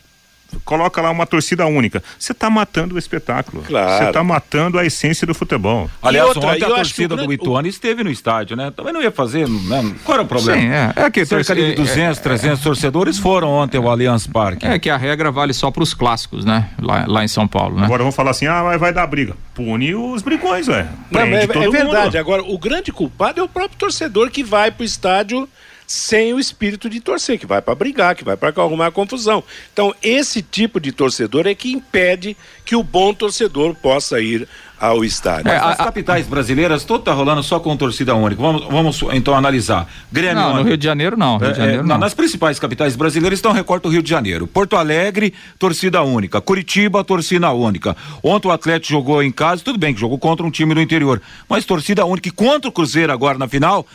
[0.64, 2.04] coloca lá uma torcida única.
[2.18, 3.64] Você está matando o espetáculo.
[3.64, 3.98] Claro.
[3.98, 5.90] Você está matando a essência do futebol.
[6.02, 8.72] Aliás, outra, ontem a o torcida do Ituano esteve no estádio, né?
[8.76, 9.94] Também não ia fazer, né?
[10.04, 10.62] Qual era o problema?
[10.62, 10.94] Sim, é.
[10.96, 14.66] É que Cerca torce- de 200, 300 torcedores foram ontem ao Allianz Parque.
[14.66, 16.70] É que a regra vale só para os clássicos, né?
[16.82, 17.86] Lá, lá em São Paulo, né?
[17.86, 19.36] Agora vamos falar assim, ah, mas vai dar briga.
[19.54, 20.88] Pune os brigões, ué.
[21.12, 21.72] Não, Prende é, é mundo.
[21.72, 22.18] verdade.
[22.18, 25.48] Agora, o grande culpado é o próprio torcedor que vai pro estádio
[25.88, 29.44] sem o espírito de torcer, que vai para brigar, que vai para arrumar confusão.
[29.72, 34.48] Então, esse tipo de torcedor é que impede que o bom torcedor possa ir
[34.84, 35.50] ao estádio.
[35.50, 38.42] É, as capitais brasileiras, tudo tá rolando só com torcida única.
[38.42, 39.88] Vamos, vamos então analisar.
[40.12, 40.36] Grêmio.
[40.36, 41.38] Não, no Rio de Janeiro não.
[41.38, 41.98] Rio de é, Janeiro, é, não.
[41.98, 44.46] Nas principais capitais brasileiras estão recorte o Rio de Janeiro.
[44.46, 46.42] Porto Alegre, torcida única.
[46.42, 47.96] Curitiba, torcida única.
[48.22, 51.22] Ontem o Atlético jogou em casa, tudo bem que jogou contra um time do interior,
[51.48, 52.28] mas torcida única.
[52.28, 53.88] E contra o Cruzeiro agora na final,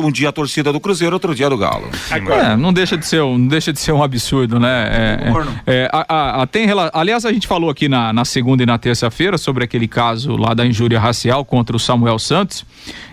[0.00, 1.88] um dia a torcida do Cruzeiro, outro dia do Galo.
[2.10, 4.88] É, não deixa de ser, não deixa de ser um absurdo, né?
[5.66, 8.62] É, é, é, a, a, a, tem, aliás, a gente falou aqui na, na segunda
[8.62, 12.64] e na terça-feira sobre aquele caso lá da injúria racial contra o Samuel Santos.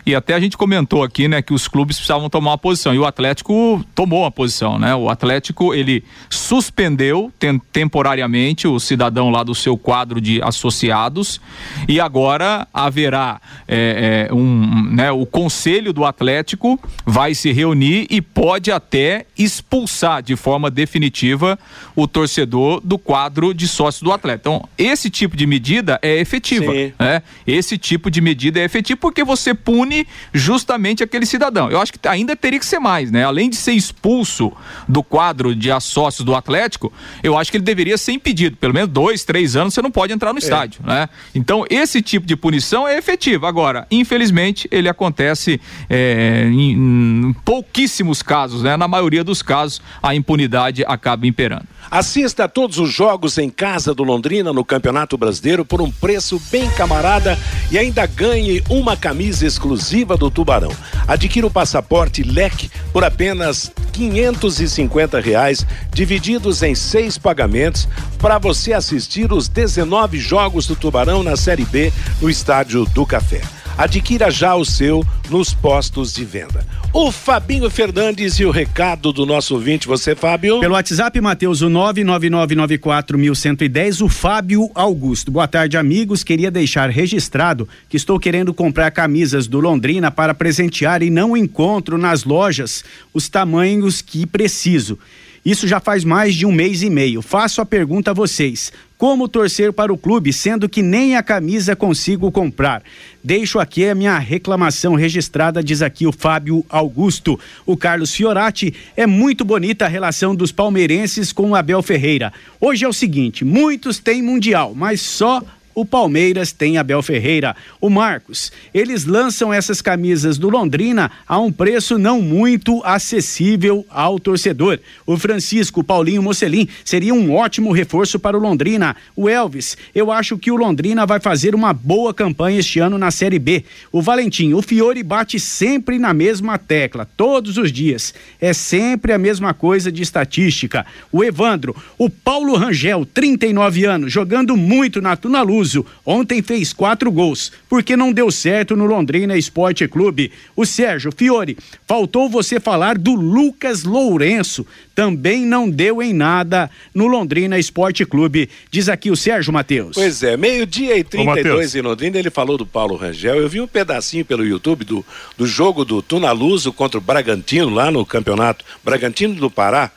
[0.06, 3.00] E até a gente comentou aqui, né, que os clubes precisavam tomar uma posição e
[3.00, 4.94] o Atlético tomou uma posição, né?
[4.94, 11.42] O Atlético ele suspendeu tem, temporariamente o cidadão lá do seu quadro de associados
[11.88, 18.22] e agora haverá é, é, um, né, o conselho do Atlético vai se reunir e
[18.22, 21.58] pode até expulsar de forma definitiva
[21.96, 24.50] o torcedor do quadro de sócio do Atlético.
[24.50, 26.94] Então esse tipo de medida é efetiva, Sim.
[27.00, 27.24] né?
[27.48, 29.95] Esse tipo de medida é efetivo porque você pune
[30.34, 31.70] justamente aquele cidadão.
[31.70, 33.24] Eu acho que ainda teria que ser mais, né?
[33.24, 34.52] Além de ser expulso
[34.88, 38.58] do quadro de sócios do Atlético, eu acho que ele deveria ser impedido.
[38.58, 40.42] Pelo menos dois, três anos você não pode entrar no é.
[40.42, 41.10] estádio, né?
[41.34, 43.46] Então, esse tipo de punição é efetivo.
[43.46, 48.76] Agora, infelizmente, ele acontece é, em, em pouquíssimos casos, né?
[48.78, 51.68] Na maioria dos casos, a impunidade acaba imperando.
[51.90, 56.42] Assista a todos os jogos em casa do Londrina no Campeonato Brasileiro por um preço
[56.52, 57.38] bem camarada
[57.72, 59.85] e ainda ganhe uma camisa exclusiva
[60.18, 60.72] do Tubarão.
[61.08, 67.88] Adquira o passaporte LEC por apenas R$ reais, divididos em seis pagamentos,
[68.20, 73.42] para você assistir os 19 jogos do Tubarão na Série B no Estádio do Café.
[73.78, 76.66] Adquira já o seu nos postos de venda.
[76.94, 80.62] O Fabinho Fernandes e o recado do nosso ouvinte, você, Fábio?
[80.62, 85.30] Pelo WhatsApp, Matheus, o 99994110, o Fábio Augusto.
[85.30, 86.24] Boa tarde, amigos.
[86.24, 91.98] Queria deixar registrado que estou querendo comprar camisas do Londrina para presentear e não encontro
[91.98, 92.82] nas lojas
[93.14, 94.98] os tamanhos que preciso.
[95.46, 97.22] Isso já faz mais de um mês e meio.
[97.22, 101.76] Faço a pergunta a vocês: como torcer para o clube, sendo que nem a camisa
[101.76, 102.82] consigo comprar?
[103.24, 107.40] Deixo aqui a minha reclamação registrada, diz aqui o Fábio Augusto.
[107.66, 112.32] O Carlos Fiorati é muito bonita a relação dos palmeirenses com o Abel Ferreira.
[112.60, 115.42] Hoje é o seguinte: muitos têm Mundial, mas só
[115.76, 117.54] o Palmeiras tem Abel Ferreira.
[117.82, 124.18] O Marcos, eles lançam essas camisas do Londrina a um preço não muito acessível ao
[124.18, 124.80] torcedor.
[125.06, 128.96] O Francisco Paulinho Mocelin seria um ótimo reforço para o Londrina.
[129.16, 133.12] O Elvis, eu acho que o Londrina vai fazer uma boa campanha este ano na
[133.12, 133.66] Série B.
[133.92, 138.14] O Valentim, o Fiore bate sempre na mesma tecla, todos os dias.
[138.40, 140.86] É sempre a mesma coisa de estatística.
[141.12, 145.65] O Evandro, o Paulo Rangel, 39 anos, jogando muito na Tuna Luz
[146.06, 150.32] Ontem fez quatro gols, porque não deu certo no Londrina Esporte Clube.
[150.56, 154.66] O Sérgio Fiore, faltou você falar do Lucas Lourenço.
[154.94, 158.50] Também não deu em nada no Londrina Esporte Clube.
[158.70, 159.96] Diz aqui o Sérgio Matheus.
[159.96, 163.36] Pois é, meio-dia e 32 Ô, em Londrina, ele falou do Paulo Rangel.
[163.36, 165.06] Eu vi um pedacinho pelo YouTube do,
[165.38, 169.92] do jogo do Tunaluso contra o Bragantino, lá no campeonato Bragantino do Pará.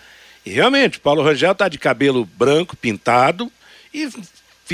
[0.44, 3.52] E realmente, Paulo Rangel tá de cabelo branco, pintado,
[3.92, 4.08] e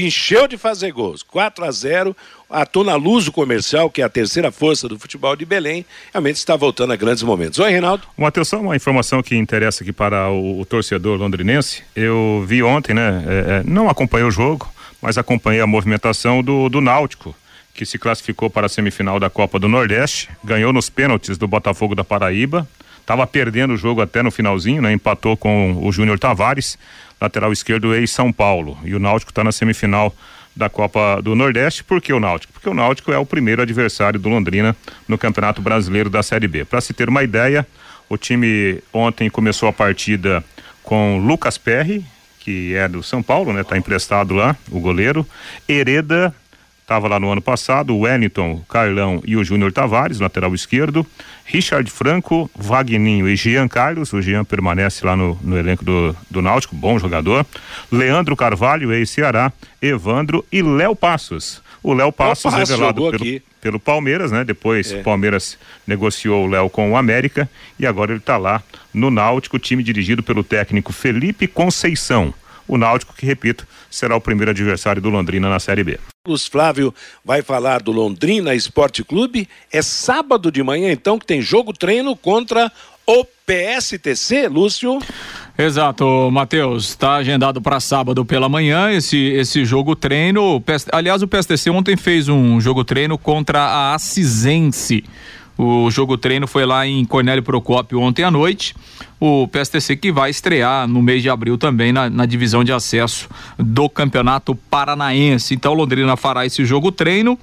[0.03, 1.23] encheu de fazer gols.
[1.23, 2.17] 4 a 0
[2.49, 6.55] a Tona Luso Comercial, que é a terceira força do futebol de Belém, realmente está
[6.55, 7.59] voltando a grandes momentos.
[7.59, 8.05] Oi, Reinaldo.
[8.17, 11.83] Uma atenção, uma informação que interessa aqui para o, o torcedor londrinense.
[11.97, 13.25] Eu vi ontem, né?
[13.27, 17.35] É, é, não acompanhei o jogo, mas acompanhei a movimentação do, do Náutico,
[17.75, 21.95] que se classificou para a semifinal da Copa do Nordeste, ganhou nos pênaltis do Botafogo
[21.95, 22.69] da Paraíba.
[23.05, 24.91] Estava perdendo o jogo até no finalzinho, né?
[24.91, 26.79] Empatou com o Júnior Tavares
[27.21, 28.79] lateral esquerdo ex-São Paulo.
[28.83, 30.15] E o Náutico está na semifinal
[30.57, 31.85] da Copa do Nordeste.
[31.85, 32.55] Por que o Náutico?
[32.55, 34.75] Porque o Náutico é o primeiro adversário do Londrina
[35.07, 36.65] no Campeonato Brasileiro da Série B.
[36.65, 37.67] Para se ter uma ideia,
[38.09, 40.43] o time ontem começou a partida
[40.83, 42.03] com Lucas Perry,
[42.41, 43.63] que é do São Paulo, né?
[43.65, 45.27] Tá emprestado lá, o goleiro.
[45.69, 46.35] Hereda,
[46.85, 51.05] estava lá no ano passado, o Wellington, Carlão e o Júnior Tavares, lateral esquerdo,
[51.47, 56.43] Richard Franco, Vagninho e Jean Carlos, o Jean permanece lá no, no elenco do, do
[56.43, 57.45] Náutico, bom jogador,
[57.91, 61.63] Leandro Carvalho, ex-Ceará, Evandro e Léo Passos.
[61.83, 64.45] O Léo Passos, Passos revelado pelo, pelo Palmeiras, né?
[64.45, 65.01] Depois é.
[65.01, 69.59] o Palmeiras negociou o Léo com o América e agora ele está lá no Náutico,
[69.59, 72.33] time dirigido pelo técnico Felipe Conceição.
[72.67, 75.99] O Náutico, que repito, será o primeiro adversário do Londrina na Série B.
[76.25, 79.49] Carlos Flávio vai falar do Londrina Esporte Clube.
[79.71, 82.73] É sábado de manhã, então, que tem jogo treino contra
[83.07, 84.99] o PSTC, Lúcio?
[85.57, 86.89] Exato, Matheus.
[86.89, 90.63] Está agendado para sábado pela manhã esse, esse jogo treino.
[90.91, 95.05] Aliás, o PSTC ontem fez um jogo treino contra a Assisense.
[95.57, 98.75] O jogo treino foi lá em Cornélio Procópio ontem à noite.
[99.21, 103.29] O PSTC que vai estrear no mês de abril também na, na divisão de acesso
[103.57, 105.55] do Campeonato Paranaense.
[105.55, 107.39] Então, Londrina fará esse jogo treino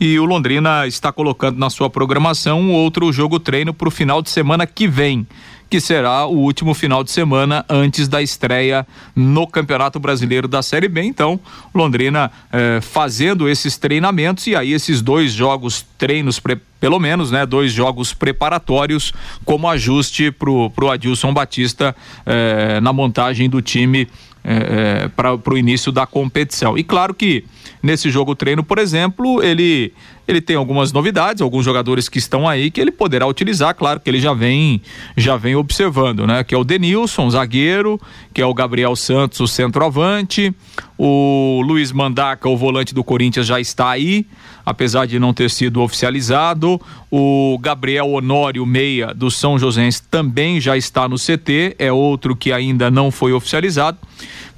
[0.00, 4.22] e o Londrina está colocando na sua programação um outro jogo treino para o final
[4.22, 5.26] de semana que vem
[5.70, 10.88] que será o último final de semana antes da estreia no Campeonato Brasileiro da Série
[10.88, 11.02] B.
[11.04, 11.38] Então,
[11.72, 16.42] Londrina eh, fazendo esses treinamentos e aí esses dois jogos, treinos,
[16.80, 19.12] pelo menos, né, dois jogos preparatórios
[19.44, 21.94] como ajuste pro, pro Adilson Batista
[22.26, 24.08] eh, na montagem do time
[24.42, 26.76] é, é, para o início da competição.
[26.76, 27.44] E claro que
[27.82, 29.92] nesse jogo treino, por exemplo, ele
[30.28, 34.08] ele tem algumas novidades, alguns jogadores que estão aí que ele poderá utilizar, claro que
[34.08, 34.80] ele já vem
[35.16, 36.44] já vem observando, né?
[36.44, 38.00] Que é o Denilson, zagueiro,
[38.32, 40.54] que é o Gabriel Santos, o centroavante,
[40.96, 44.24] o Luiz Mandaca, o volante do Corinthians já está aí,
[44.64, 46.80] apesar de não ter sido oficializado.
[47.10, 52.52] O Gabriel Honório Meia do São Joséense também já está no CT, é outro que
[52.52, 53.98] ainda não foi oficializado.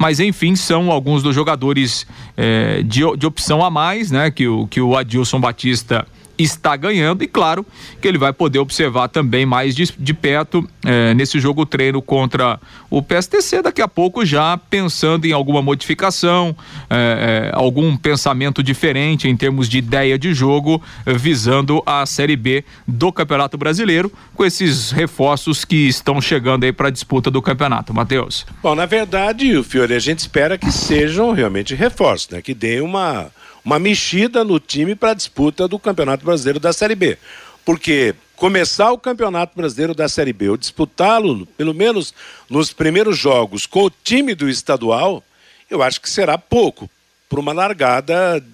[0.03, 4.33] Mas enfim, são alguns dos jogadores eh, de, de opção a mais, né?
[4.33, 6.05] Que o, que o Adilson Batista
[6.43, 7.65] está ganhando e claro
[8.01, 12.61] que ele vai poder observar também mais de, de perto eh, nesse jogo treino contra
[12.91, 16.57] o PSTC daqui a pouco já pensando em alguma modificação
[16.91, 22.65] eh, eh, algum pensamento diferente em termos de ideia de jogo visando a Série B
[22.87, 27.95] do Campeonato Brasileiro com esses reforços que estão chegando aí para a disputa do campeonato,
[27.95, 28.47] Matheus.
[28.63, 32.43] Bom, na verdade, o Fiore, a gente espera que sejam realmente reforços, né?
[32.43, 33.31] Que dê uma
[33.65, 37.17] uma mexida no time para a disputa do Campeonato Brasileiro da Série B.
[37.65, 42.13] Porque começar o Campeonato Brasileiro da Série B, ou disputá-lo, pelo menos
[42.51, 45.23] nos primeiros jogos, com o time do estadual,
[45.71, 46.91] eu acho que será pouco
[47.29, 48.45] para uma largada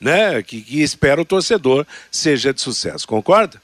[0.00, 3.06] né, que, que espera o torcedor seja de sucesso.
[3.06, 3.62] Concorda?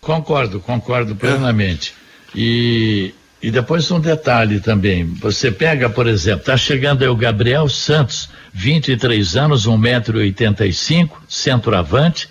[0.00, 1.94] Concordo, concordo plenamente.
[2.34, 5.04] E, e depois um detalhe também.
[5.14, 12.28] Você pega, por exemplo, está chegando aí o Gabriel Santos 23 anos, 1,85m, centroavante,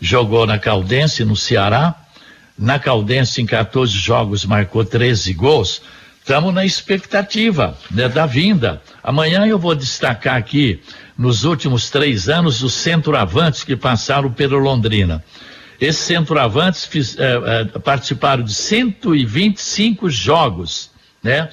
[0.00, 1.94] jogou na Caldense, no Ceará.
[2.58, 5.82] Na Caldense, em 14 jogos, marcou 13 gols.
[6.18, 8.80] Estamos na expectativa né, da vinda.
[9.02, 10.80] Amanhã eu vou destacar aqui,
[11.18, 15.22] nos últimos três anos, os centroavantes que passaram pelo Londrina.
[15.80, 20.90] Esses centroavantes fiz, eh, eh, participaram de 125 jogos,
[21.22, 21.50] né?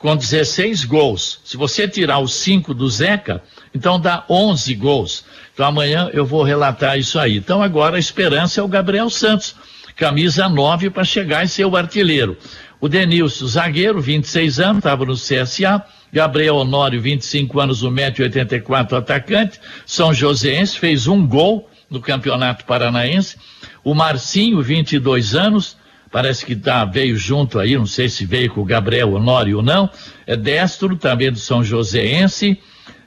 [0.00, 1.40] Com 16 gols.
[1.44, 5.24] Se você tirar os 5 do Zeca, então dá 11 gols.
[5.52, 7.36] Então amanhã eu vou relatar isso aí.
[7.36, 9.54] Então agora a esperança é o Gabriel Santos,
[9.94, 12.36] camisa 9 para chegar e ser o artilheiro.
[12.80, 15.84] O Denilson, zagueiro, 26 anos, estava no CSA.
[16.10, 19.60] Gabriel Honório, 25 anos, 1,84m, atacante.
[19.84, 23.36] São Joséense, fez um gol no Campeonato Paranaense.
[23.84, 25.76] O Marcinho, 22 anos,
[26.10, 29.62] parece que tá, veio junto aí, não sei se veio com o Gabriel Honório ou
[29.62, 29.88] não,
[30.26, 32.58] é destro também do São Joséense,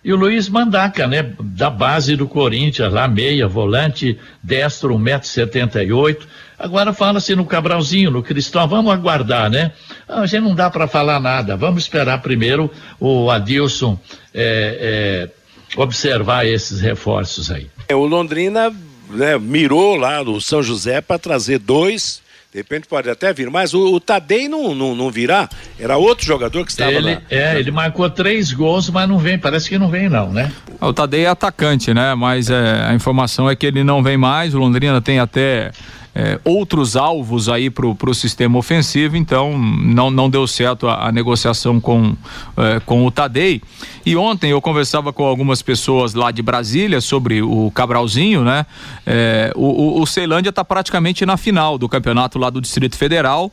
[0.04, 6.18] e o Luiz Mandaca, né, da base do Corinthians, lá meia, volante, destro, 1,78m.
[6.60, 9.72] Agora fala-se no Cabralzinho, no Cristóvão, vamos aguardar, né?
[10.08, 13.98] Ah, a gente não dá para falar nada, vamos esperar primeiro o Adilson
[14.34, 15.30] é,
[15.78, 17.68] é, observar esses reforços aí.
[17.88, 18.74] É, o Londrina
[19.10, 22.23] né, mirou lá no São José para trazer dois
[22.54, 25.50] de repente pode até vir, mas o, o Tadei não, não, não virá.
[25.80, 27.22] Era outro jogador que estava ele, lá.
[27.28, 30.52] É, ele marcou três gols, mas não vem, parece que não vem não, né?
[30.80, 32.14] O Tadei é atacante, né?
[32.14, 35.72] Mas é, a informação é que ele não vem mais, o Londrina tem até
[36.14, 41.12] é, outros alvos aí para o sistema ofensivo, então não, não deu certo a, a
[41.12, 42.16] negociação com,
[42.56, 43.64] é, com o Tadei.
[44.06, 48.66] E ontem eu conversava com algumas pessoas lá de Brasília sobre o Cabralzinho, né?
[49.06, 53.52] É, o, o, o Ceilândia está praticamente na final do campeonato lá do Distrito Federal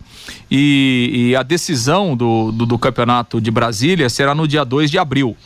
[0.50, 4.98] e, e a decisão do, do, do campeonato de Brasília será no dia 2 de
[4.98, 5.36] abril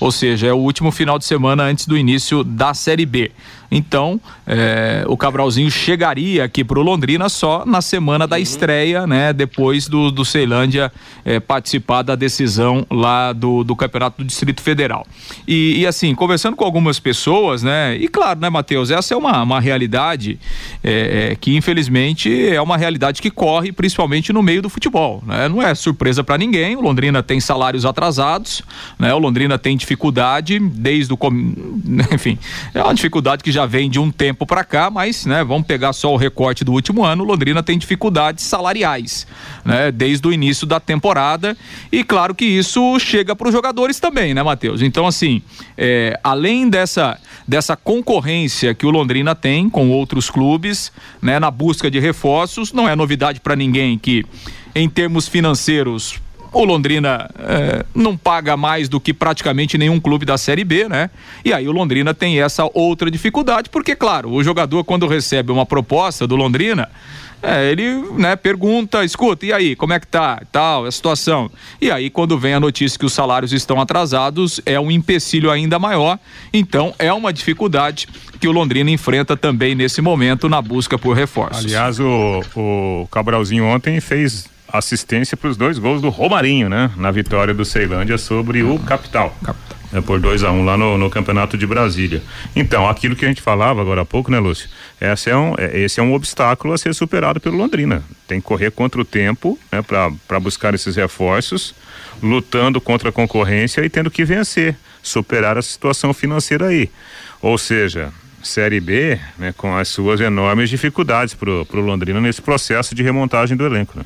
[0.00, 3.30] ou seja, é o último final de semana antes do início da Série B.
[3.70, 8.42] Então, é, o Cabralzinho chegaria aqui para o Londrina só na semana da uhum.
[8.42, 9.32] estreia, né?
[9.32, 10.92] Depois do, do Ceilândia
[11.24, 15.06] é, participar da decisão lá do, do Campeonato do Distrito Federal.
[15.46, 17.96] E, e, assim, conversando com algumas pessoas, né?
[17.96, 20.38] E claro, né, Matheus, essa é uma, uma realidade
[20.82, 25.48] é, é, que infelizmente é uma realidade que corre principalmente no meio do futebol, né?
[25.48, 28.62] Não é surpresa para ninguém, o Londrina tem salários atrasados,
[28.98, 29.12] né?
[29.14, 31.16] O Londrina tem dificuldade desde o
[32.12, 32.38] enfim,
[32.72, 35.92] é uma dificuldade que já vem de um tempo para cá, mas, né, vamos pegar
[35.92, 39.26] só o recorte do último ano, o Londrina tem dificuldades salariais,
[39.64, 41.56] né, desde o início da temporada
[41.90, 44.82] e claro que isso chega para os jogadores também, né, Matheus?
[44.82, 45.42] Então, assim,
[45.76, 50.90] é, além dessa dessa concorrência que o Londrina tem com outros clubes,
[51.20, 54.24] né, na busca de reforços, não é novidade para ninguém que
[54.74, 56.20] em termos financeiros
[56.54, 61.10] o Londrina é, não paga mais do que praticamente nenhum clube da Série B, né?
[61.44, 65.66] E aí o Londrina tem essa outra dificuldade, porque, claro, o jogador, quando recebe uma
[65.66, 66.88] proposta do Londrina,
[67.44, 70.42] é, ele né, pergunta, escuta, e aí, como é que tá?
[70.50, 71.50] Tal, a situação.
[71.80, 75.78] E aí, quando vem a notícia que os salários estão atrasados, é um empecilho ainda
[75.78, 76.18] maior.
[76.52, 78.08] Então, é uma dificuldade
[78.40, 81.64] que o Londrina enfrenta também nesse momento na busca por reforços.
[81.64, 86.90] Aliás, o, o Cabralzinho ontem fez assistência para os dois gols do Romarinho, né?
[86.96, 89.34] Na vitória do Ceilândia sobre o Capital.
[89.42, 89.73] Capital.
[89.94, 92.20] É, por 2 a 1 um lá no, no, Campeonato de Brasília.
[92.56, 94.68] Então, aquilo que a gente falava agora há pouco, né, Lúcio?
[95.00, 98.02] Esse é um, é, esse é um obstáculo a ser superado pelo Londrina.
[98.26, 101.76] Tem que correr contra o tempo, né, para buscar esses reforços,
[102.20, 106.90] lutando contra a concorrência e tendo que vencer, superar a situação financeira aí.
[107.40, 108.12] Ou seja,
[108.44, 113.56] Série B, né, com as suas enormes dificuldades para o Londrina nesse processo de remontagem
[113.56, 113.98] do elenco.
[113.98, 114.04] Né?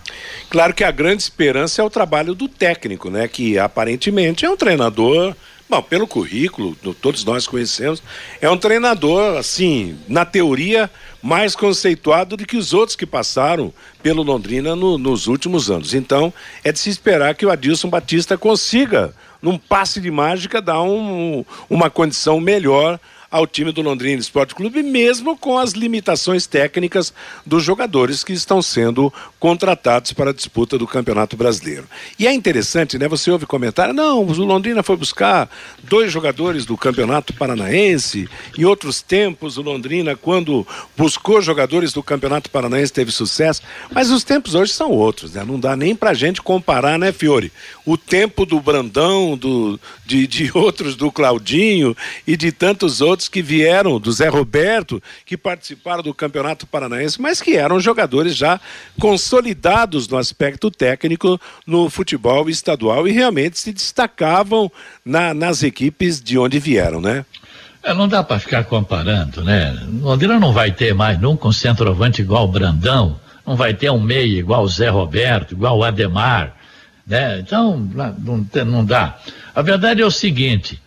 [0.48, 4.56] Claro que a grande esperança é o trabalho do técnico, né, que aparentemente é um
[4.56, 5.34] treinador.
[5.68, 8.02] Bom, pelo currículo, todos nós conhecemos,
[8.40, 10.90] é um treinador, assim, na teoria,
[11.22, 13.70] mais conceituado do que os outros que passaram
[14.02, 15.92] pelo Londrina no, nos últimos anos.
[15.92, 16.32] Então,
[16.64, 21.44] é de se esperar que o Adilson Batista consiga, num passe de mágica, dar um,
[21.68, 22.98] uma condição melhor
[23.30, 27.12] ao time do Londrina Esporte Clube, mesmo com as limitações técnicas
[27.44, 31.84] dos jogadores que estão sendo contratados para a disputa do Campeonato Brasileiro.
[32.18, 33.06] E é interessante, né?
[33.06, 35.48] Você ouve comentário, não, o Londrina foi buscar
[35.82, 38.28] dois jogadores do Campeonato Paranaense.
[38.56, 40.66] Em outros tempos, o Londrina, quando
[40.96, 43.62] buscou jogadores do Campeonato Paranaense, teve sucesso.
[43.92, 45.44] Mas os tempos hoje são outros, né?
[45.44, 47.52] Não dá nem pra gente comparar, né, Fiore?
[47.84, 51.94] O tempo do Brandão, do, de, de outros, do Claudinho
[52.26, 57.40] e de tantos outros que vieram, do Zé Roberto, que participaram do Campeonato Paranaense, mas
[57.40, 58.60] que eram jogadores já
[59.00, 64.70] consolidados no aspecto técnico no futebol estadual e realmente se destacavam
[65.04, 67.24] na, nas equipes de onde vieram, né?
[67.82, 69.74] É, não dá para ficar comparando, né?
[70.00, 74.00] Londrina não vai ter mais nunca um centroavante igual o Brandão, não vai ter um
[74.00, 76.54] meia igual o Zé Roberto, igual o Ademar,
[77.06, 77.38] né?
[77.38, 79.16] Então, não, não dá.
[79.54, 80.80] A verdade é o seguinte,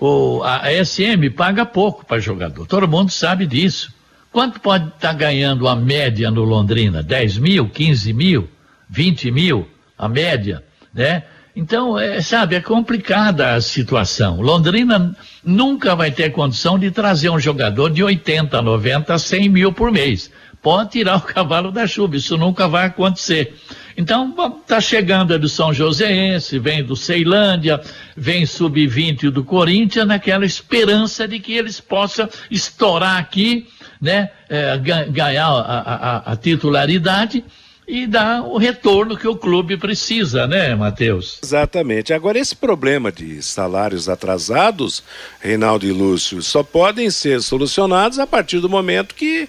[0.00, 3.92] o, a, SM paga pouco para jogador, todo mundo sabe disso.
[4.30, 7.02] Quanto pode estar tá ganhando a média no Londrina?
[7.02, 8.48] 10 mil, 15 mil,
[8.88, 11.24] 20 mil, a média, né?
[11.56, 14.40] Então, é, sabe, é complicada a situação.
[14.40, 19.90] Londrina nunca vai ter condição de trazer um jogador de 80, 90, 100 mil por
[19.90, 20.30] mês.
[20.62, 23.54] Pode tirar o cavalo da chuva, isso nunca vai acontecer.
[23.96, 27.80] Então, está chegando a do São Joséense, vem do Ceilândia,
[28.16, 33.66] vem sub-20 do Corinthians, naquela esperança de que eles possam estourar aqui,
[34.00, 34.78] né, é,
[35.10, 37.44] ganhar a, a, a titularidade
[37.88, 41.40] e dar o retorno que o clube precisa, né, Matheus?
[41.42, 42.12] Exatamente.
[42.12, 45.02] Agora, esse problema de salários atrasados,
[45.40, 49.48] Reinaldo e Lúcio, só podem ser solucionados a partir do momento que,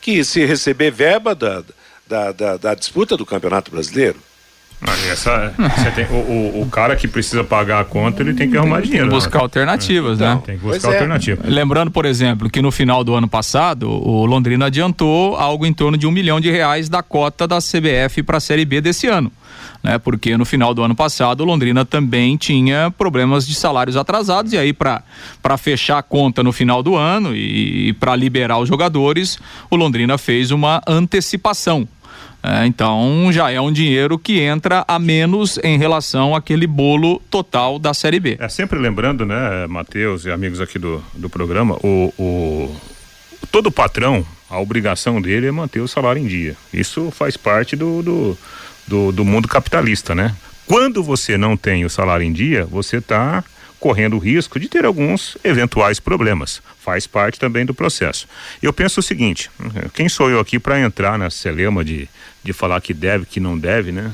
[0.00, 1.62] que se receber verba da,
[2.06, 4.16] da, da, da disputa do Campeonato Brasileiro.
[5.10, 5.52] Essa,
[5.94, 9.10] tem, o, o, o, cara que precisa pagar a conta, ele tem que arrumar dinheiro.
[9.10, 9.44] Tem que buscar né?
[9.44, 10.26] alternativas, né?
[10.26, 10.42] então, né?
[10.46, 10.92] Tem que buscar é.
[10.94, 11.46] alternativas.
[11.46, 15.98] Lembrando, por exemplo, que no final do ano passado, o Londrina adiantou algo em torno
[15.98, 19.30] de um milhão de reais da cota da CBF para a Série B desse ano.
[19.82, 19.98] Né?
[19.98, 24.72] Porque no final do ano passado, Londrina também tinha problemas de salários atrasados, e aí,
[24.72, 25.02] para
[25.58, 29.38] fechar a conta no final do ano e, e para liberar os jogadores,
[29.70, 31.88] o Londrina fez uma antecipação
[32.42, 37.78] é, então já é um dinheiro que entra a menos em relação àquele bolo total
[37.78, 38.36] da Série B.
[38.40, 42.76] É sempre lembrando, né, Matheus e amigos aqui do, do programa, o, o
[43.52, 46.56] todo patrão, a obrigação dele é manter o salário em dia.
[46.72, 48.38] Isso faz parte do, do,
[48.90, 50.34] do, do mundo capitalista, né?
[50.66, 53.44] Quando você não tem o salário em dia, você está
[53.78, 56.60] correndo o risco de ter alguns eventuais problemas.
[56.80, 58.28] Faz parte também do processo.
[58.60, 59.48] Eu penso o seguinte:
[59.94, 62.08] quem sou eu aqui para entrar na celema de,
[62.42, 64.12] de falar que deve, que não deve, né?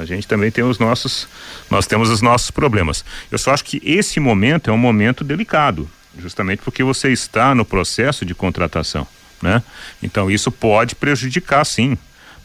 [0.00, 1.28] A gente também tem os nossos,
[1.70, 3.04] nós temos os nossos problemas.
[3.30, 5.88] Eu só acho que esse momento é um momento delicado,
[6.18, 9.06] justamente porque você está no processo de contratação,
[9.42, 9.62] né?
[10.02, 11.98] Então isso pode prejudicar, sim,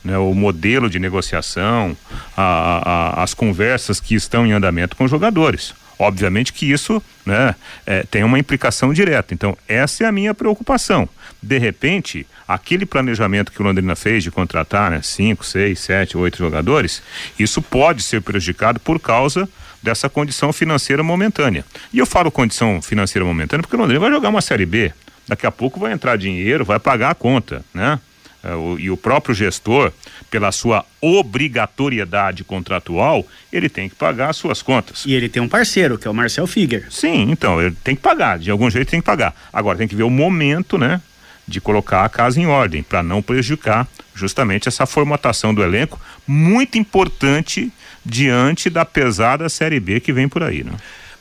[0.04, 1.95] né, o modelo de negociação,
[2.36, 5.74] a, a, as conversas que estão em andamento com os jogadores.
[5.99, 7.54] Obviamente que isso né,
[7.86, 9.36] é, tem uma implicação direta.
[9.36, 11.08] Então, essa é a minha preocupação.
[11.43, 16.39] De repente, aquele planejamento que o Londrina fez de contratar né, cinco, seis, sete, oito
[16.39, 17.04] jogadores,
[17.38, 19.47] isso pode ser prejudicado por causa
[19.82, 21.64] dessa condição financeira momentânea.
[21.93, 24.91] E eu falo condição financeira momentânea porque o Londrina vai jogar uma Série B.
[25.28, 27.99] Daqui a pouco vai entrar dinheiro, vai pagar a conta, né?
[28.43, 29.91] É, e o próprio gestor,
[30.29, 35.03] pela sua obrigatoriedade contratual, ele tem que pagar as suas contas.
[35.05, 36.87] E ele tem um parceiro, que é o Marcel Figuer.
[36.89, 39.35] Sim, então, ele tem que pagar, de algum jeito tem que pagar.
[39.53, 41.01] Agora tem que ver o momento, né?
[41.47, 46.77] De colocar a casa em ordem, para não prejudicar justamente essa formatação do elenco, muito
[46.77, 47.71] importante
[48.05, 50.73] diante da pesada Série B que vem por aí, né?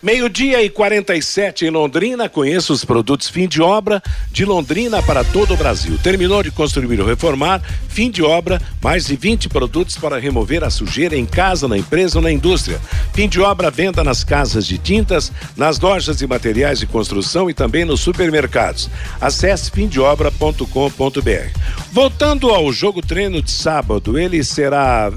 [0.03, 2.27] Meio-dia e 47 em Londrina.
[2.27, 5.99] Conheça os produtos fim de obra de Londrina para todo o Brasil.
[6.03, 10.71] Terminou de construir ou reformar, fim de obra, mais de 20 produtos para remover a
[10.71, 12.81] sujeira em casa, na empresa ou na indústria.
[13.13, 17.53] Fim de obra, venda nas casas de tintas, nas lojas de materiais de construção e
[17.53, 18.89] também nos supermercados.
[19.21, 21.61] Acesse fimdeobra.com.br.
[21.93, 25.13] Voltando ao jogo treino de sábado, ele será.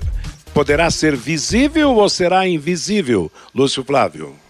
[0.53, 4.42] Poderá ser visível ou será invisível, Lúcio Flávio?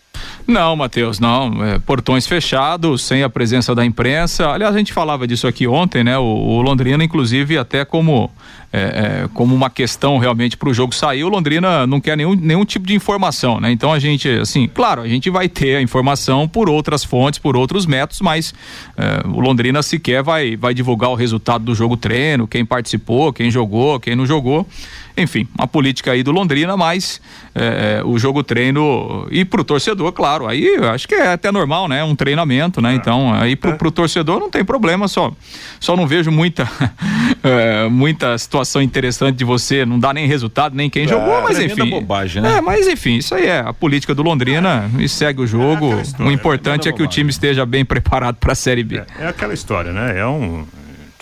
[0.45, 1.63] Não, Matheus, não.
[1.63, 4.49] É, portões fechados, sem a presença da imprensa.
[4.49, 6.17] Aliás, a gente falava disso aqui ontem, né?
[6.17, 8.29] O, o Londrina, inclusive, até como,
[8.75, 12.33] é, é, como uma questão realmente para o jogo sair, o Londrina não quer nenhum,
[12.33, 13.71] nenhum tipo de informação, né?
[13.71, 17.55] Então a gente, assim, claro, a gente vai ter a informação por outras fontes, por
[17.55, 18.51] outros métodos, mas
[18.97, 23.51] é, o Londrina sequer vai, vai divulgar o resultado do jogo treino, quem participou, quem
[23.51, 24.67] jogou, quem não jogou.
[25.15, 27.21] Enfim, uma política aí do Londrina, mas
[27.53, 31.87] é, é o jogo treino e pro torcedor, claro, aí acho que é até normal,
[31.87, 32.03] né?
[32.03, 32.93] Um treinamento, né?
[32.93, 32.95] É.
[32.95, 33.73] Então, aí pro, é.
[33.75, 35.31] pro torcedor não tem problema, só
[35.79, 36.67] só não vejo muita
[37.91, 41.89] muita situação interessante de você, não dá nem resultado, nem quem jogou, mas enfim.
[41.89, 42.57] bobagem, né?
[42.57, 45.93] É, mas enfim, isso aí é a política do Londrina e segue o jogo.
[46.19, 49.01] o importante é, que o time esteja bem preparado para a Série B.
[49.19, 50.19] É, aquela história, né?
[50.19, 50.65] É um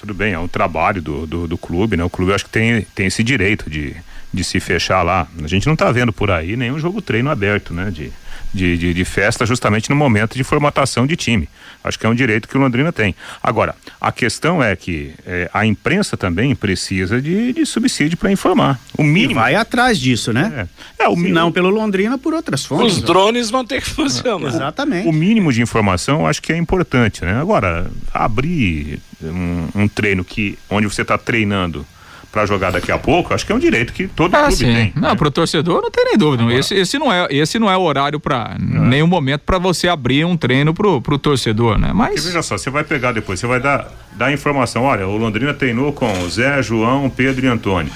[0.02, 2.04] tudo bem, é um trabalho do, do, do clube, né?
[2.04, 3.96] O clube acho que tem, tem esse direito de,
[4.34, 5.28] de se fechar lá.
[5.44, 7.92] A gente não está vendo por aí nenhum jogo treino aberto, né?
[7.92, 8.12] De,
[8.54, 11.48] de, de, de, festa justamente no momento de formatação de time.
[11.84, 13.16] Acho que é um direito que o Londrina tem.
[13.42, 18.80] Agora, a questão é que é, a imprensa também precisa de, de subsídio para informar.
[18.98, 19.32] O mínimo.
[19.32, 20.68] E vai atrás disso, né?
[21.00, 21.36] É, é o mínimo.
[21.36, 22.98] Não pelo Londrina, por outras fontes.
[22.98, 24.48] Os drones vão ter que funcionar.
[24.48, 25.08] Exatamente.
[25.08, 27.40] O mínimo de informação acho que é importante, né?
[27.40, 31.86] Agora, abrir um, um treino que onde você está treinando
[32.32, 34.66] para jogar daqui a pouco, acho que é um direito que todo ah, clube sim.
[34.74, 34.94] tem.
[34.96, 35.16] Não, né?
[35.16, 36.44] pro torcedor não tem nem dúvida.
[36.44, 38.64] Agora, esse, esse não é esse não é o horário para é.
[38.64, 41.92] nenhum momento para você abrir um treino pro, pro torcedor, né?
[41.94, 45.18] Mas Porque veja só, você vai pegar depois, você vai dar dar informação, olha, o
[45.18, 47.92] Londrina treinou com Zé, João, Pedro e Antônio.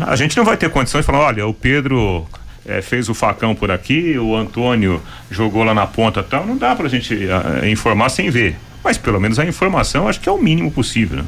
[0.00, 2.26] A gente não vai ter condições de falar, olha, o Pedro
[2.66, 5.00] é, fez o facão por aqui, o Antônio
[5.30, 6.46] jogou lá na ponta tal.
[6.46, 8.56] Não dá pra gente uh, informar sem ver.
[8.82, 11.18] Mas pelo menos a informação acho que é o mínimo possível.
[11.18, 11.24] Né?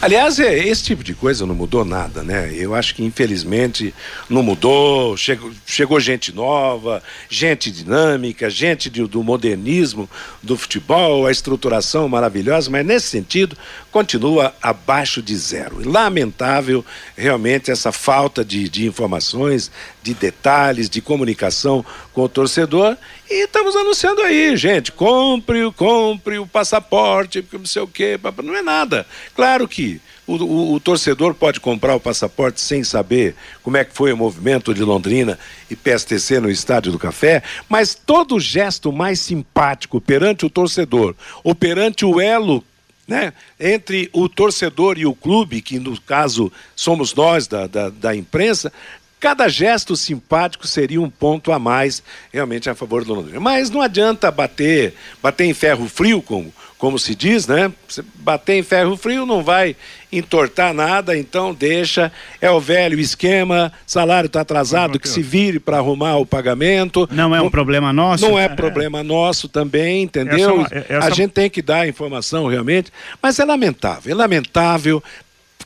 [0.00, 2.52] Aliás, é, esse tipo de coisa não mudou nada, né?
[2.54, 3.94] Eu acho que infelizmente
[4.28, 5.16] não mudou.
[5.16, 10.08] Chegou, chegou gente nova, gente dinâmica, gente de, do modernismo
[10.42, 13.56] do futebol, a estruturação maravilhosa, mas nesse sentido
[13.90, 15.88] continua abaixo de zero.
[15.88, 16.84] Lamentável
[17.16, 19.70] realmente essa falta de, de informações,
[20.02, 22.96] de detalhes, de comunicação com o torcedor.
[23.28, 28.54] E estamos anunciando aí, gente, compre, compre o passaporte, porque não sei o quê, não
[28.54, 29.04] é nada.
[29.34, 33.92] Claro que o, o, o, torcedor pode comprar o passaporte sem saber como é que
[33.92, 39.20] foi o movimento de Londrina e PSTC no Estádio do Café, mas todo gesto mais
[39.20, 42.62] simpático perante o torcedor ou perante o elo
[43.08, 48.16] né, entre o torcedor e o clube, que no caso somos nós da, da, da
[48.16, 48.72] imprensa,
[49.18, 53.40] Cada gesto simpático seria um ponto a mais realmente a favor do Londrina.
[53.40, 57.72] Mas não adianta bater, bater em ferro frio, como, como se diz, né?
[57.88, 59.74] Você bater em ferro frio não vai
[60.12, 62.12] entortar nada, então deixa.
[62.42, 67.08] É o velho esquema, salário está atrasado, que se vire para arrumar o pagamento.
[67.10, 68.28] Não é um não, problema nosso?
[68.28, 70.60] Não é, é, problema nosso também, entendeu?
[70.60, 71.06] Essa, essa...
[71.06, 72.92] A gente tem que dar informação realmente,
[73.22, 75.02] mas é lamentável, é lamentável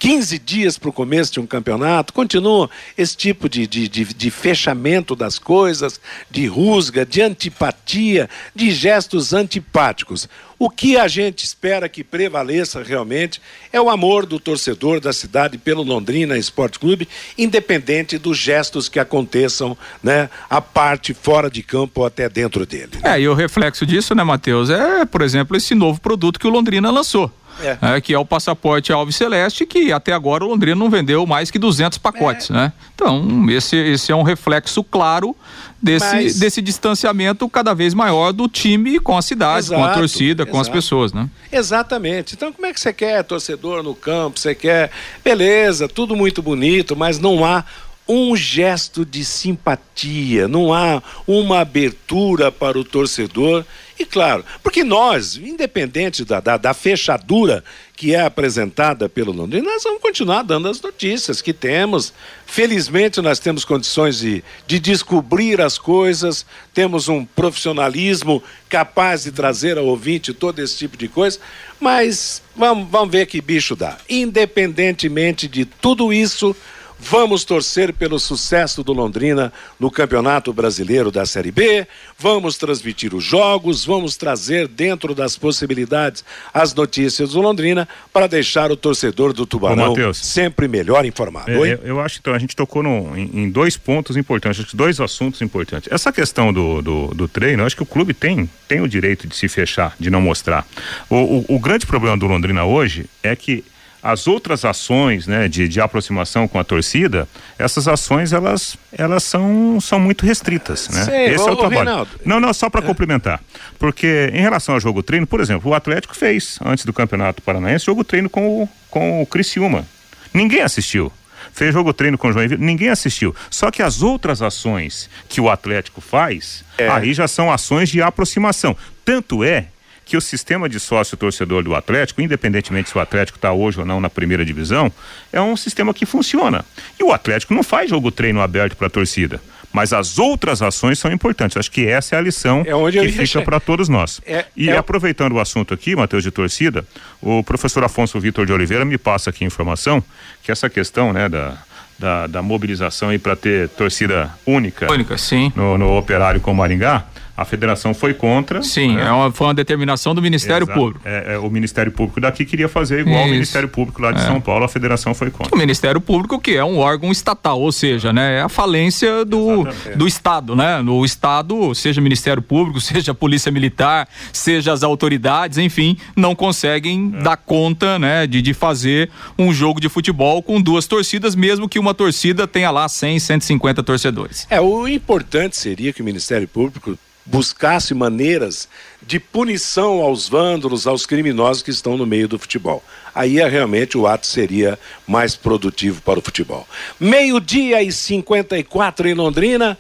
[0.01, 4.31] 15 dias para o começo de um campeonato, continua esse tipo de, de, de, de,
[4.31, 10.27] fechamento das coisas, de rusga, de antipatia, de gestos antipáticos.
[10.59, 15.59] O que a gente espera que prevaleça realmente é o amor do torcedor da cidade
[15.59, 22.01] pelo Londrina Esporte Clube, independente dos gestos que aconteçam, né, a parte fora de campo
[22.01, 22.93] ou até dentro dele.
[23.03, 23.17] Né?
[23.17, 26.51] É, e o reflexo disso, né, Matheus, é, por exemplo, esse novo produto que o
[26.51, 27.31] Londrina lançou
[27.63, 27.79] é.
[27.81, 31.51] É, que é o passaporte Alves Celeste, que até agora o Londrina não vendeu mais
[31.51, 32.55] que 200 pacotes, é.
[32.55, 32.73] né?
[32.95, 35.35] Então, esse, esse é um reflexo claro
[35.83, 36.39] desse, Mas...
[36.39, 40.53] desse distanciamento cada vez maior do time com a cidade, exato, com a torcida, exato.
[40.53, 41.29] com as pessoas, né?
[41.51, 42.35] Exatamente.
[42.35, 44.39] Então, como é que você quer torcedor no campo?
[44.39, 44.91] Você quer,
[45.25, 47.65] beleza, tudo muito bonito, mas não há
[48.11, 53.65] um gesto de simpatia, não há uma abertura para o torcedor.
[54.01, 57.63] E claro, porque nós, independente da, da, da fechadura
[57.95, 62.11] que é apresentada pelo Londrina, nós vamos continuar dando as notícias que temos.
[62.47, 69.77] Felizmente, nós temos condições de, de descobrir as coisas, temos um profissionalismo capaz de trazer
[69.77, 71.39] ao ouvinte todo esse tipo de coisa,
[71.79, 73.99] mas vamos, vamos ver que bicho dá.
[74.09, 76.57] Independentemente de tudo isso,
[77.03, 81.87] Vamos torcer pelo sucesso do Londrina no Campeonato Brasileiro da Série B.
[82.19, 88.71] Vamos transmitir os jogos, vamos trazer dentro das possibilidades as notícias do Londrina para deixar
[88.71, 91.51] o torcedor do Tubarão Ô, sempre melhor informado.
[91.51, 94.75] É, eu, eu acho que então, a gente tocou no, em, em, dois pontos importantes,
[94.75, 95.91] dois assuntos importantes.
[95.91, 99.27] Essa questão do, do, do, treino, eu acho que o clube tem, tem o direito
[99.27, 100.67] de se fechar, de não mostrar.
[101.09, 103.65] o, o, o grande problema do Londrina hoje é que
[104.03, 107.29] as outras ações né, de, de aproximação com a torcida,
[107.59, 110.89] essas ações elas, elas são, são muito restritas.
[110.89, 111.05] Né?
[111.05, 111.85] Sei, Esse é o trabalho.
[111.85, 112.11] Reinaldo.
[112.25, 112.87] Não, não, só para é.
[112.87, 113.41] complementar.
[113.79, 117.87] Porque em relação ao jogo treino, por exemplo, o Atlético fez, antes do Campeonato Paranaense,
[117.87, 119.87] jogo treino com o, com o Criciúma.
[120.33, 121.13] Ninguém assistiu.
[121.53, 123.35] Fez jogo treino com o Joinville, ninguém assistiu.
[123.51, 126.89] Só que as outras ações que o Atlético faz, é.
[126.89, 128.77] aí já são ações de aproximação.
[129.05, 129.67] Tanto é
[130.11, 133.87] que o sistema de sócio torcedor do Atlético, independentemente se o Atlético está hoje ou
[133.87, 134.91] não na primeira divisão,
[135.33, 136.65] é um sistema que funciona.
[136.99, 139.41] E o Atlético não faz jogo treino aberto para a torcida.
[139.73, 141.57] Mas as outras ações são importantes.
[141.57, 144.21] Acho que essa é a lição é que fica para todos nós.
[144.27, 144.77] É, e é...
[144.77, 146.85] aproveitando o assunto aqui, Matheus, de torcida,
[147.23, 150.03] o professor Afonso Vitor de Oliveira me passa aqui informação
[150.43, 151.57] que essa questão né, da,
[151.97, 155.53] da, da mobilização para ter torcida única, única sim.
[155.55, 157.05] No, no operário com Maringá,
[157.41, 158.63] a federação foi contra.
[158.63, 159.07] Sim, né?
[159.07, 160.79] é uma, foi uma determinação do Ministério Exato.
[160.79, 161.01] Público.
[161.07, 163.25] É, é, o Ministério Público daqui queria fazer igual Isso.
[163.25, 164.27] ao Ministério Público lá de é.
[164.27, 165.55] São Paulo, a federação foi contra.
[165.55, 169.67] O Ministério Público, que é um órgão estatal, ou seja, né, é a falência do,
[169.97, 170.83] do Estado, né?
[170.83, 177.23] No Estado, seja Ministério Público, seja Polícia Militar, seja as autoridades, enfim, não conseguem é.
[177.23, 181.79] dar conta, né, de, de fazer um jogo de futebol com duas torcidas, mesmo que
[181.79, 184.47] uma torcida tenha lá 100, 150 torcedores.
[184.51, 188.69] É, o importante seria que o Ministério Público buscasse maneiras
[189.03, 192.85] de punição aos vândalos, aos criminosos que estão no meio do futebol.
[193.15, 196.67] Aí é, realmente o ato seria mais produtivo para o futebol.
[196.99, 199.79] Meio-dia e 54 em Londrina.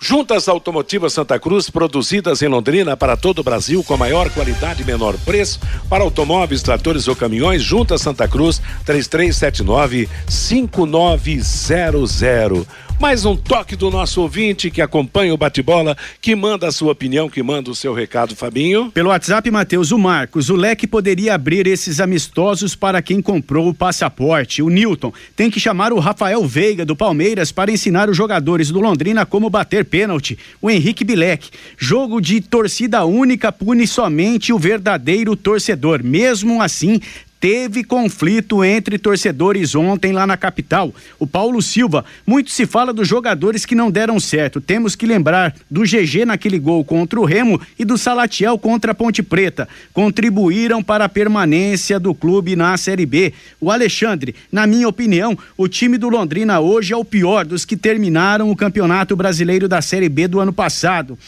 [0.00, 4.84] Juntas Automotivas Santa Cruz, produzidas em Londrina para todo o Brasil com maior qualidade e
[4.84, 5.58] menor preço
[5.88, 7.62] para automóveis, tratores ou caminhões.
[7.62, 12.66] Juntas Santa Cruz, 3379 5900.
[13.00, 17.28] Mais um toque do nosso ouvinte que acompanha o bate-bola, que manda a sua opinião,
[17.28, 18.90] que manda o seu recado, Fabinho.
[18.92, 23.74] Pelo WhatsApp, Matheus, o Marcos, o leque poderia abrir esses amistosos para quem comprou o
[23.74, 24.62] passaporte.
[24.62, 28.80] O Newton tem que chamar o Rafael Veiga do Palmeiras para ensinar os jogadores do
[28.80, 30.38] Londrina como bater pênalti.
[30.62, 36.02] O Henrique Bilek, jogo de torcida única pune somente o verdadeiro torcedor.
[36.02, 37.00] Mesmo assim,
[37.44, 40.94] teve conflito entre torcedores ontem lá na capital.
[41.18, 44.62] O Paulo Silva, muito se fala dos jogadores que não deram certo.
[44.62, 48.94] Temos que lembrar do GG naquele gol contra o Remo e do Salatiel contra a
[48.94, 49.68] Ponte Preta.
[49.92, 53.34] Contribuíram para a permanência do clube na Série B.
[53.60, 57.76] O Alexandre, na minha opinião, o time do Londrina hoje é o pior dos que
[57.76, 61.18] terminaram o Campeonato Brasileiro da Série B do ano passado.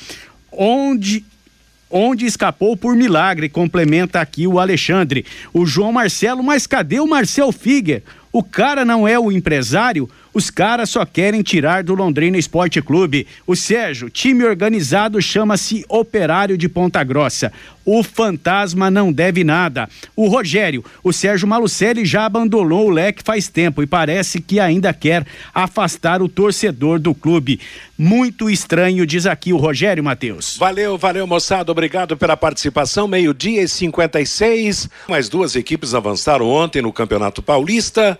[0.50, 1.22] Onde
[1.90, 5.24] onde escapou por milagre, complementa aqui o Alexandre.
[5.52, 8.02] O João Marcelo, mas cadê o Marcel Figuer?
[8.32, 13.26] O cara não é o empresário, os caras só querem tirar do Londrina Esporte Clube.
[13.46, 17.50] O Sérgio, time organizado chama-se Operário de Ponta Grossa.
[17.86, 19.88] O fantasma não deve nada.
[20.14, 24.92] O Rogério, o Sérgio Malucelli já abandonou o leque faz tempo e parece que ainda
[24.92, 25.24] quer
[25.54, 27.58] afastar o torcedor do clube.
[27.96, 30.58] Muito estranho, diz aqui o Rogério Matheus.
[30.58, 31.72] Valeu, valeu, moçada.
[31.72, 33.08] Obrigado pela participação.
[33.08, 34.90] Meio-dia e 56.
[35.08, 38.18] Mais duas equipes avançaram ontem no Campeonato Paulista.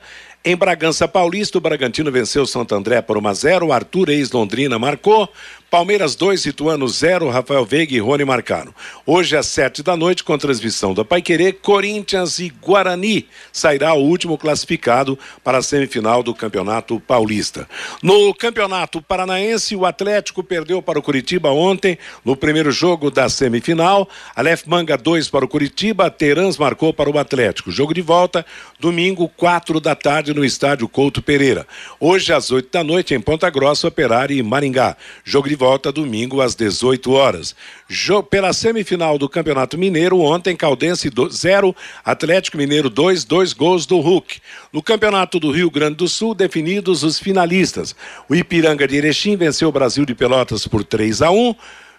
[0.48, 3.72] Em Bragança Paulista, o Bragantino venceu Santo André por 1 a 0.
[3.72, 5.28] Arthur ex-Londrina marcou.
[5.68, 8.72] Palmeiras 2, Ituano 0, Rafael Veiga e Rony marcaram.
[9.04, 13.26] Hoje às 7 da noite, com transmissão da Paiquerê, Corinthians e Guarani.
[13.52, 17.68] Sairá o último classificado para a semifinal do Campeonato Paulista.
[18.00, 24.08] No Campeonato Paranaense, o Atlético perdeu para o Curitiba ontem, no primeiro jogo da semifinal.
[24.36, 27.72] Aleph Manga 2 para o Curitiba, Terans marcou para o Atlético.
[27.72, 28.46] Jogo de volta,
[28.78, 31.66] domingo, 4 da tarde, no estádio Couto Pereira.
[31.98, 34.96] Hoje às 8 da noite, em Ponta Grossa, Operário e Maringá.
[35.24, 37.56] Jogo de volta domingo às 18 horas.
[37.88, 43.98] Jo, pela semifinal do Campeonato Mineiro, ontem Caldense 0, Atlético Mineiro 2, dois gols do
[43.98, 44.40] Hulk.
[44.72, 47.96] No Campeonato do Rio Grande do Sul, definidos os finalistas.
[48.28, 51.54] O Ipiranga de Erechim venceu o Brasil de Pelotas por 3 a 1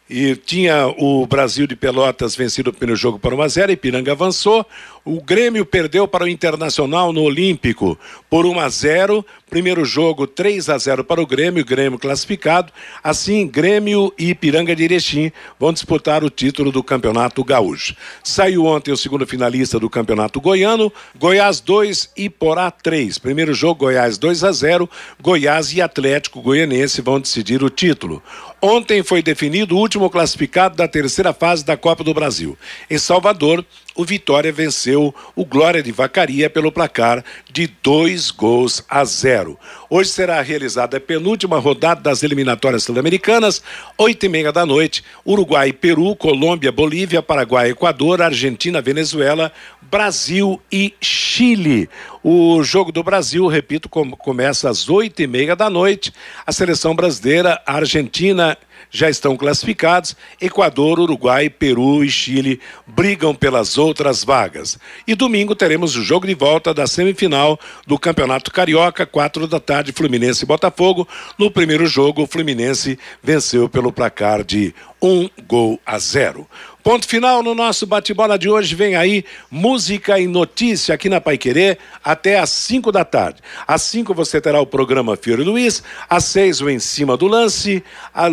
[0.09, 4.13] e tinha o Brasil de Pelotas vencido o primeiro jogo por 1 a 0, Ipiranga
[4.13, 4.65] avançou.
[5.09, 7.97] O Grêmio perdeu para o Internacional no Olímpico
[8.29, 9.25] por 1 a 0.
[9.49, 12.73] Primeiro jogo 3 a 0 para o Grêmio, Grêmio classificado.
[13.01, 17.95] Assim, Grêmio e Ipiranga de Erechim vão disputar o título do Campeonato Gaúcho.
[18.21, 23.17] Saiu ontem o segundo finalista do Campeonato Goiano, Goiás 2 e Porá 3.
[23.17, 24.89] Primeiro jogo Goiás 2 a 0.
[25.21, 28.21] Goiás e Atlético Goianense vão decidir o título.
[28.61, 32.57] Ontem foi definido o último classificado da terceira fase da Copa do Brasil.
[32.89, 33.63] Em Salvador,
[33.95, 34.96] o Vitória venceu
[35.35, 39.57] o Glória de Vacaria pelo placar de dois gols a zero.
[39.89, 43.61] Hoje será realizada a penúltima rodada das eliminatórias sul-americanas,
[43.97, 50.93] oito e meia da noite, Uruguai, Peru, Colômbia, Bolívia, Paraguai, Equador, Argentina, Venezuela, Brasil e
[50.99, 51.89] Chile.
[52.23, 56.13] O jogo do Brasil, repito, começa às oito e meia da noite.
[56.45, 58.57] A seleção brasileira, a Argentina
[58.89, 60.15] já estão classificados.
[60.41, 64.77] Equador, Uruguai, Peru e Chile brigam pelas outras vagas.
[65.07, 69.91] E domingo teremos o jogo de volta da semifinal do Campeonato Carioca, quatro da tarde,
[69.91, 71.07] Fluminense e Botafogo.
[71.37, 76.47] No primeiro jogo, o Fluminense venceu pelo placar de um gol a zero.
[76.87, 78.73] Ponto final no nosso bate-bola de hoje.
[78.73, 83.41] Vem aí música e notícia aqui na Pai Querer até às 5 da tarde.
[83.67, 87.83] Às 5 você terá o programa Fiore Luiz, às 6 o Em Cima do Lance,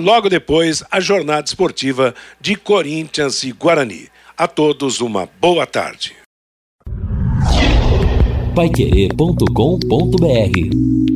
[0.01, 4.07] logo depois a jornada esportiva de Corinthians e Guarani.
[4.39, 6.15] A todos uma boa tarde.
[8.55, 11.14] Paiquerê.com.br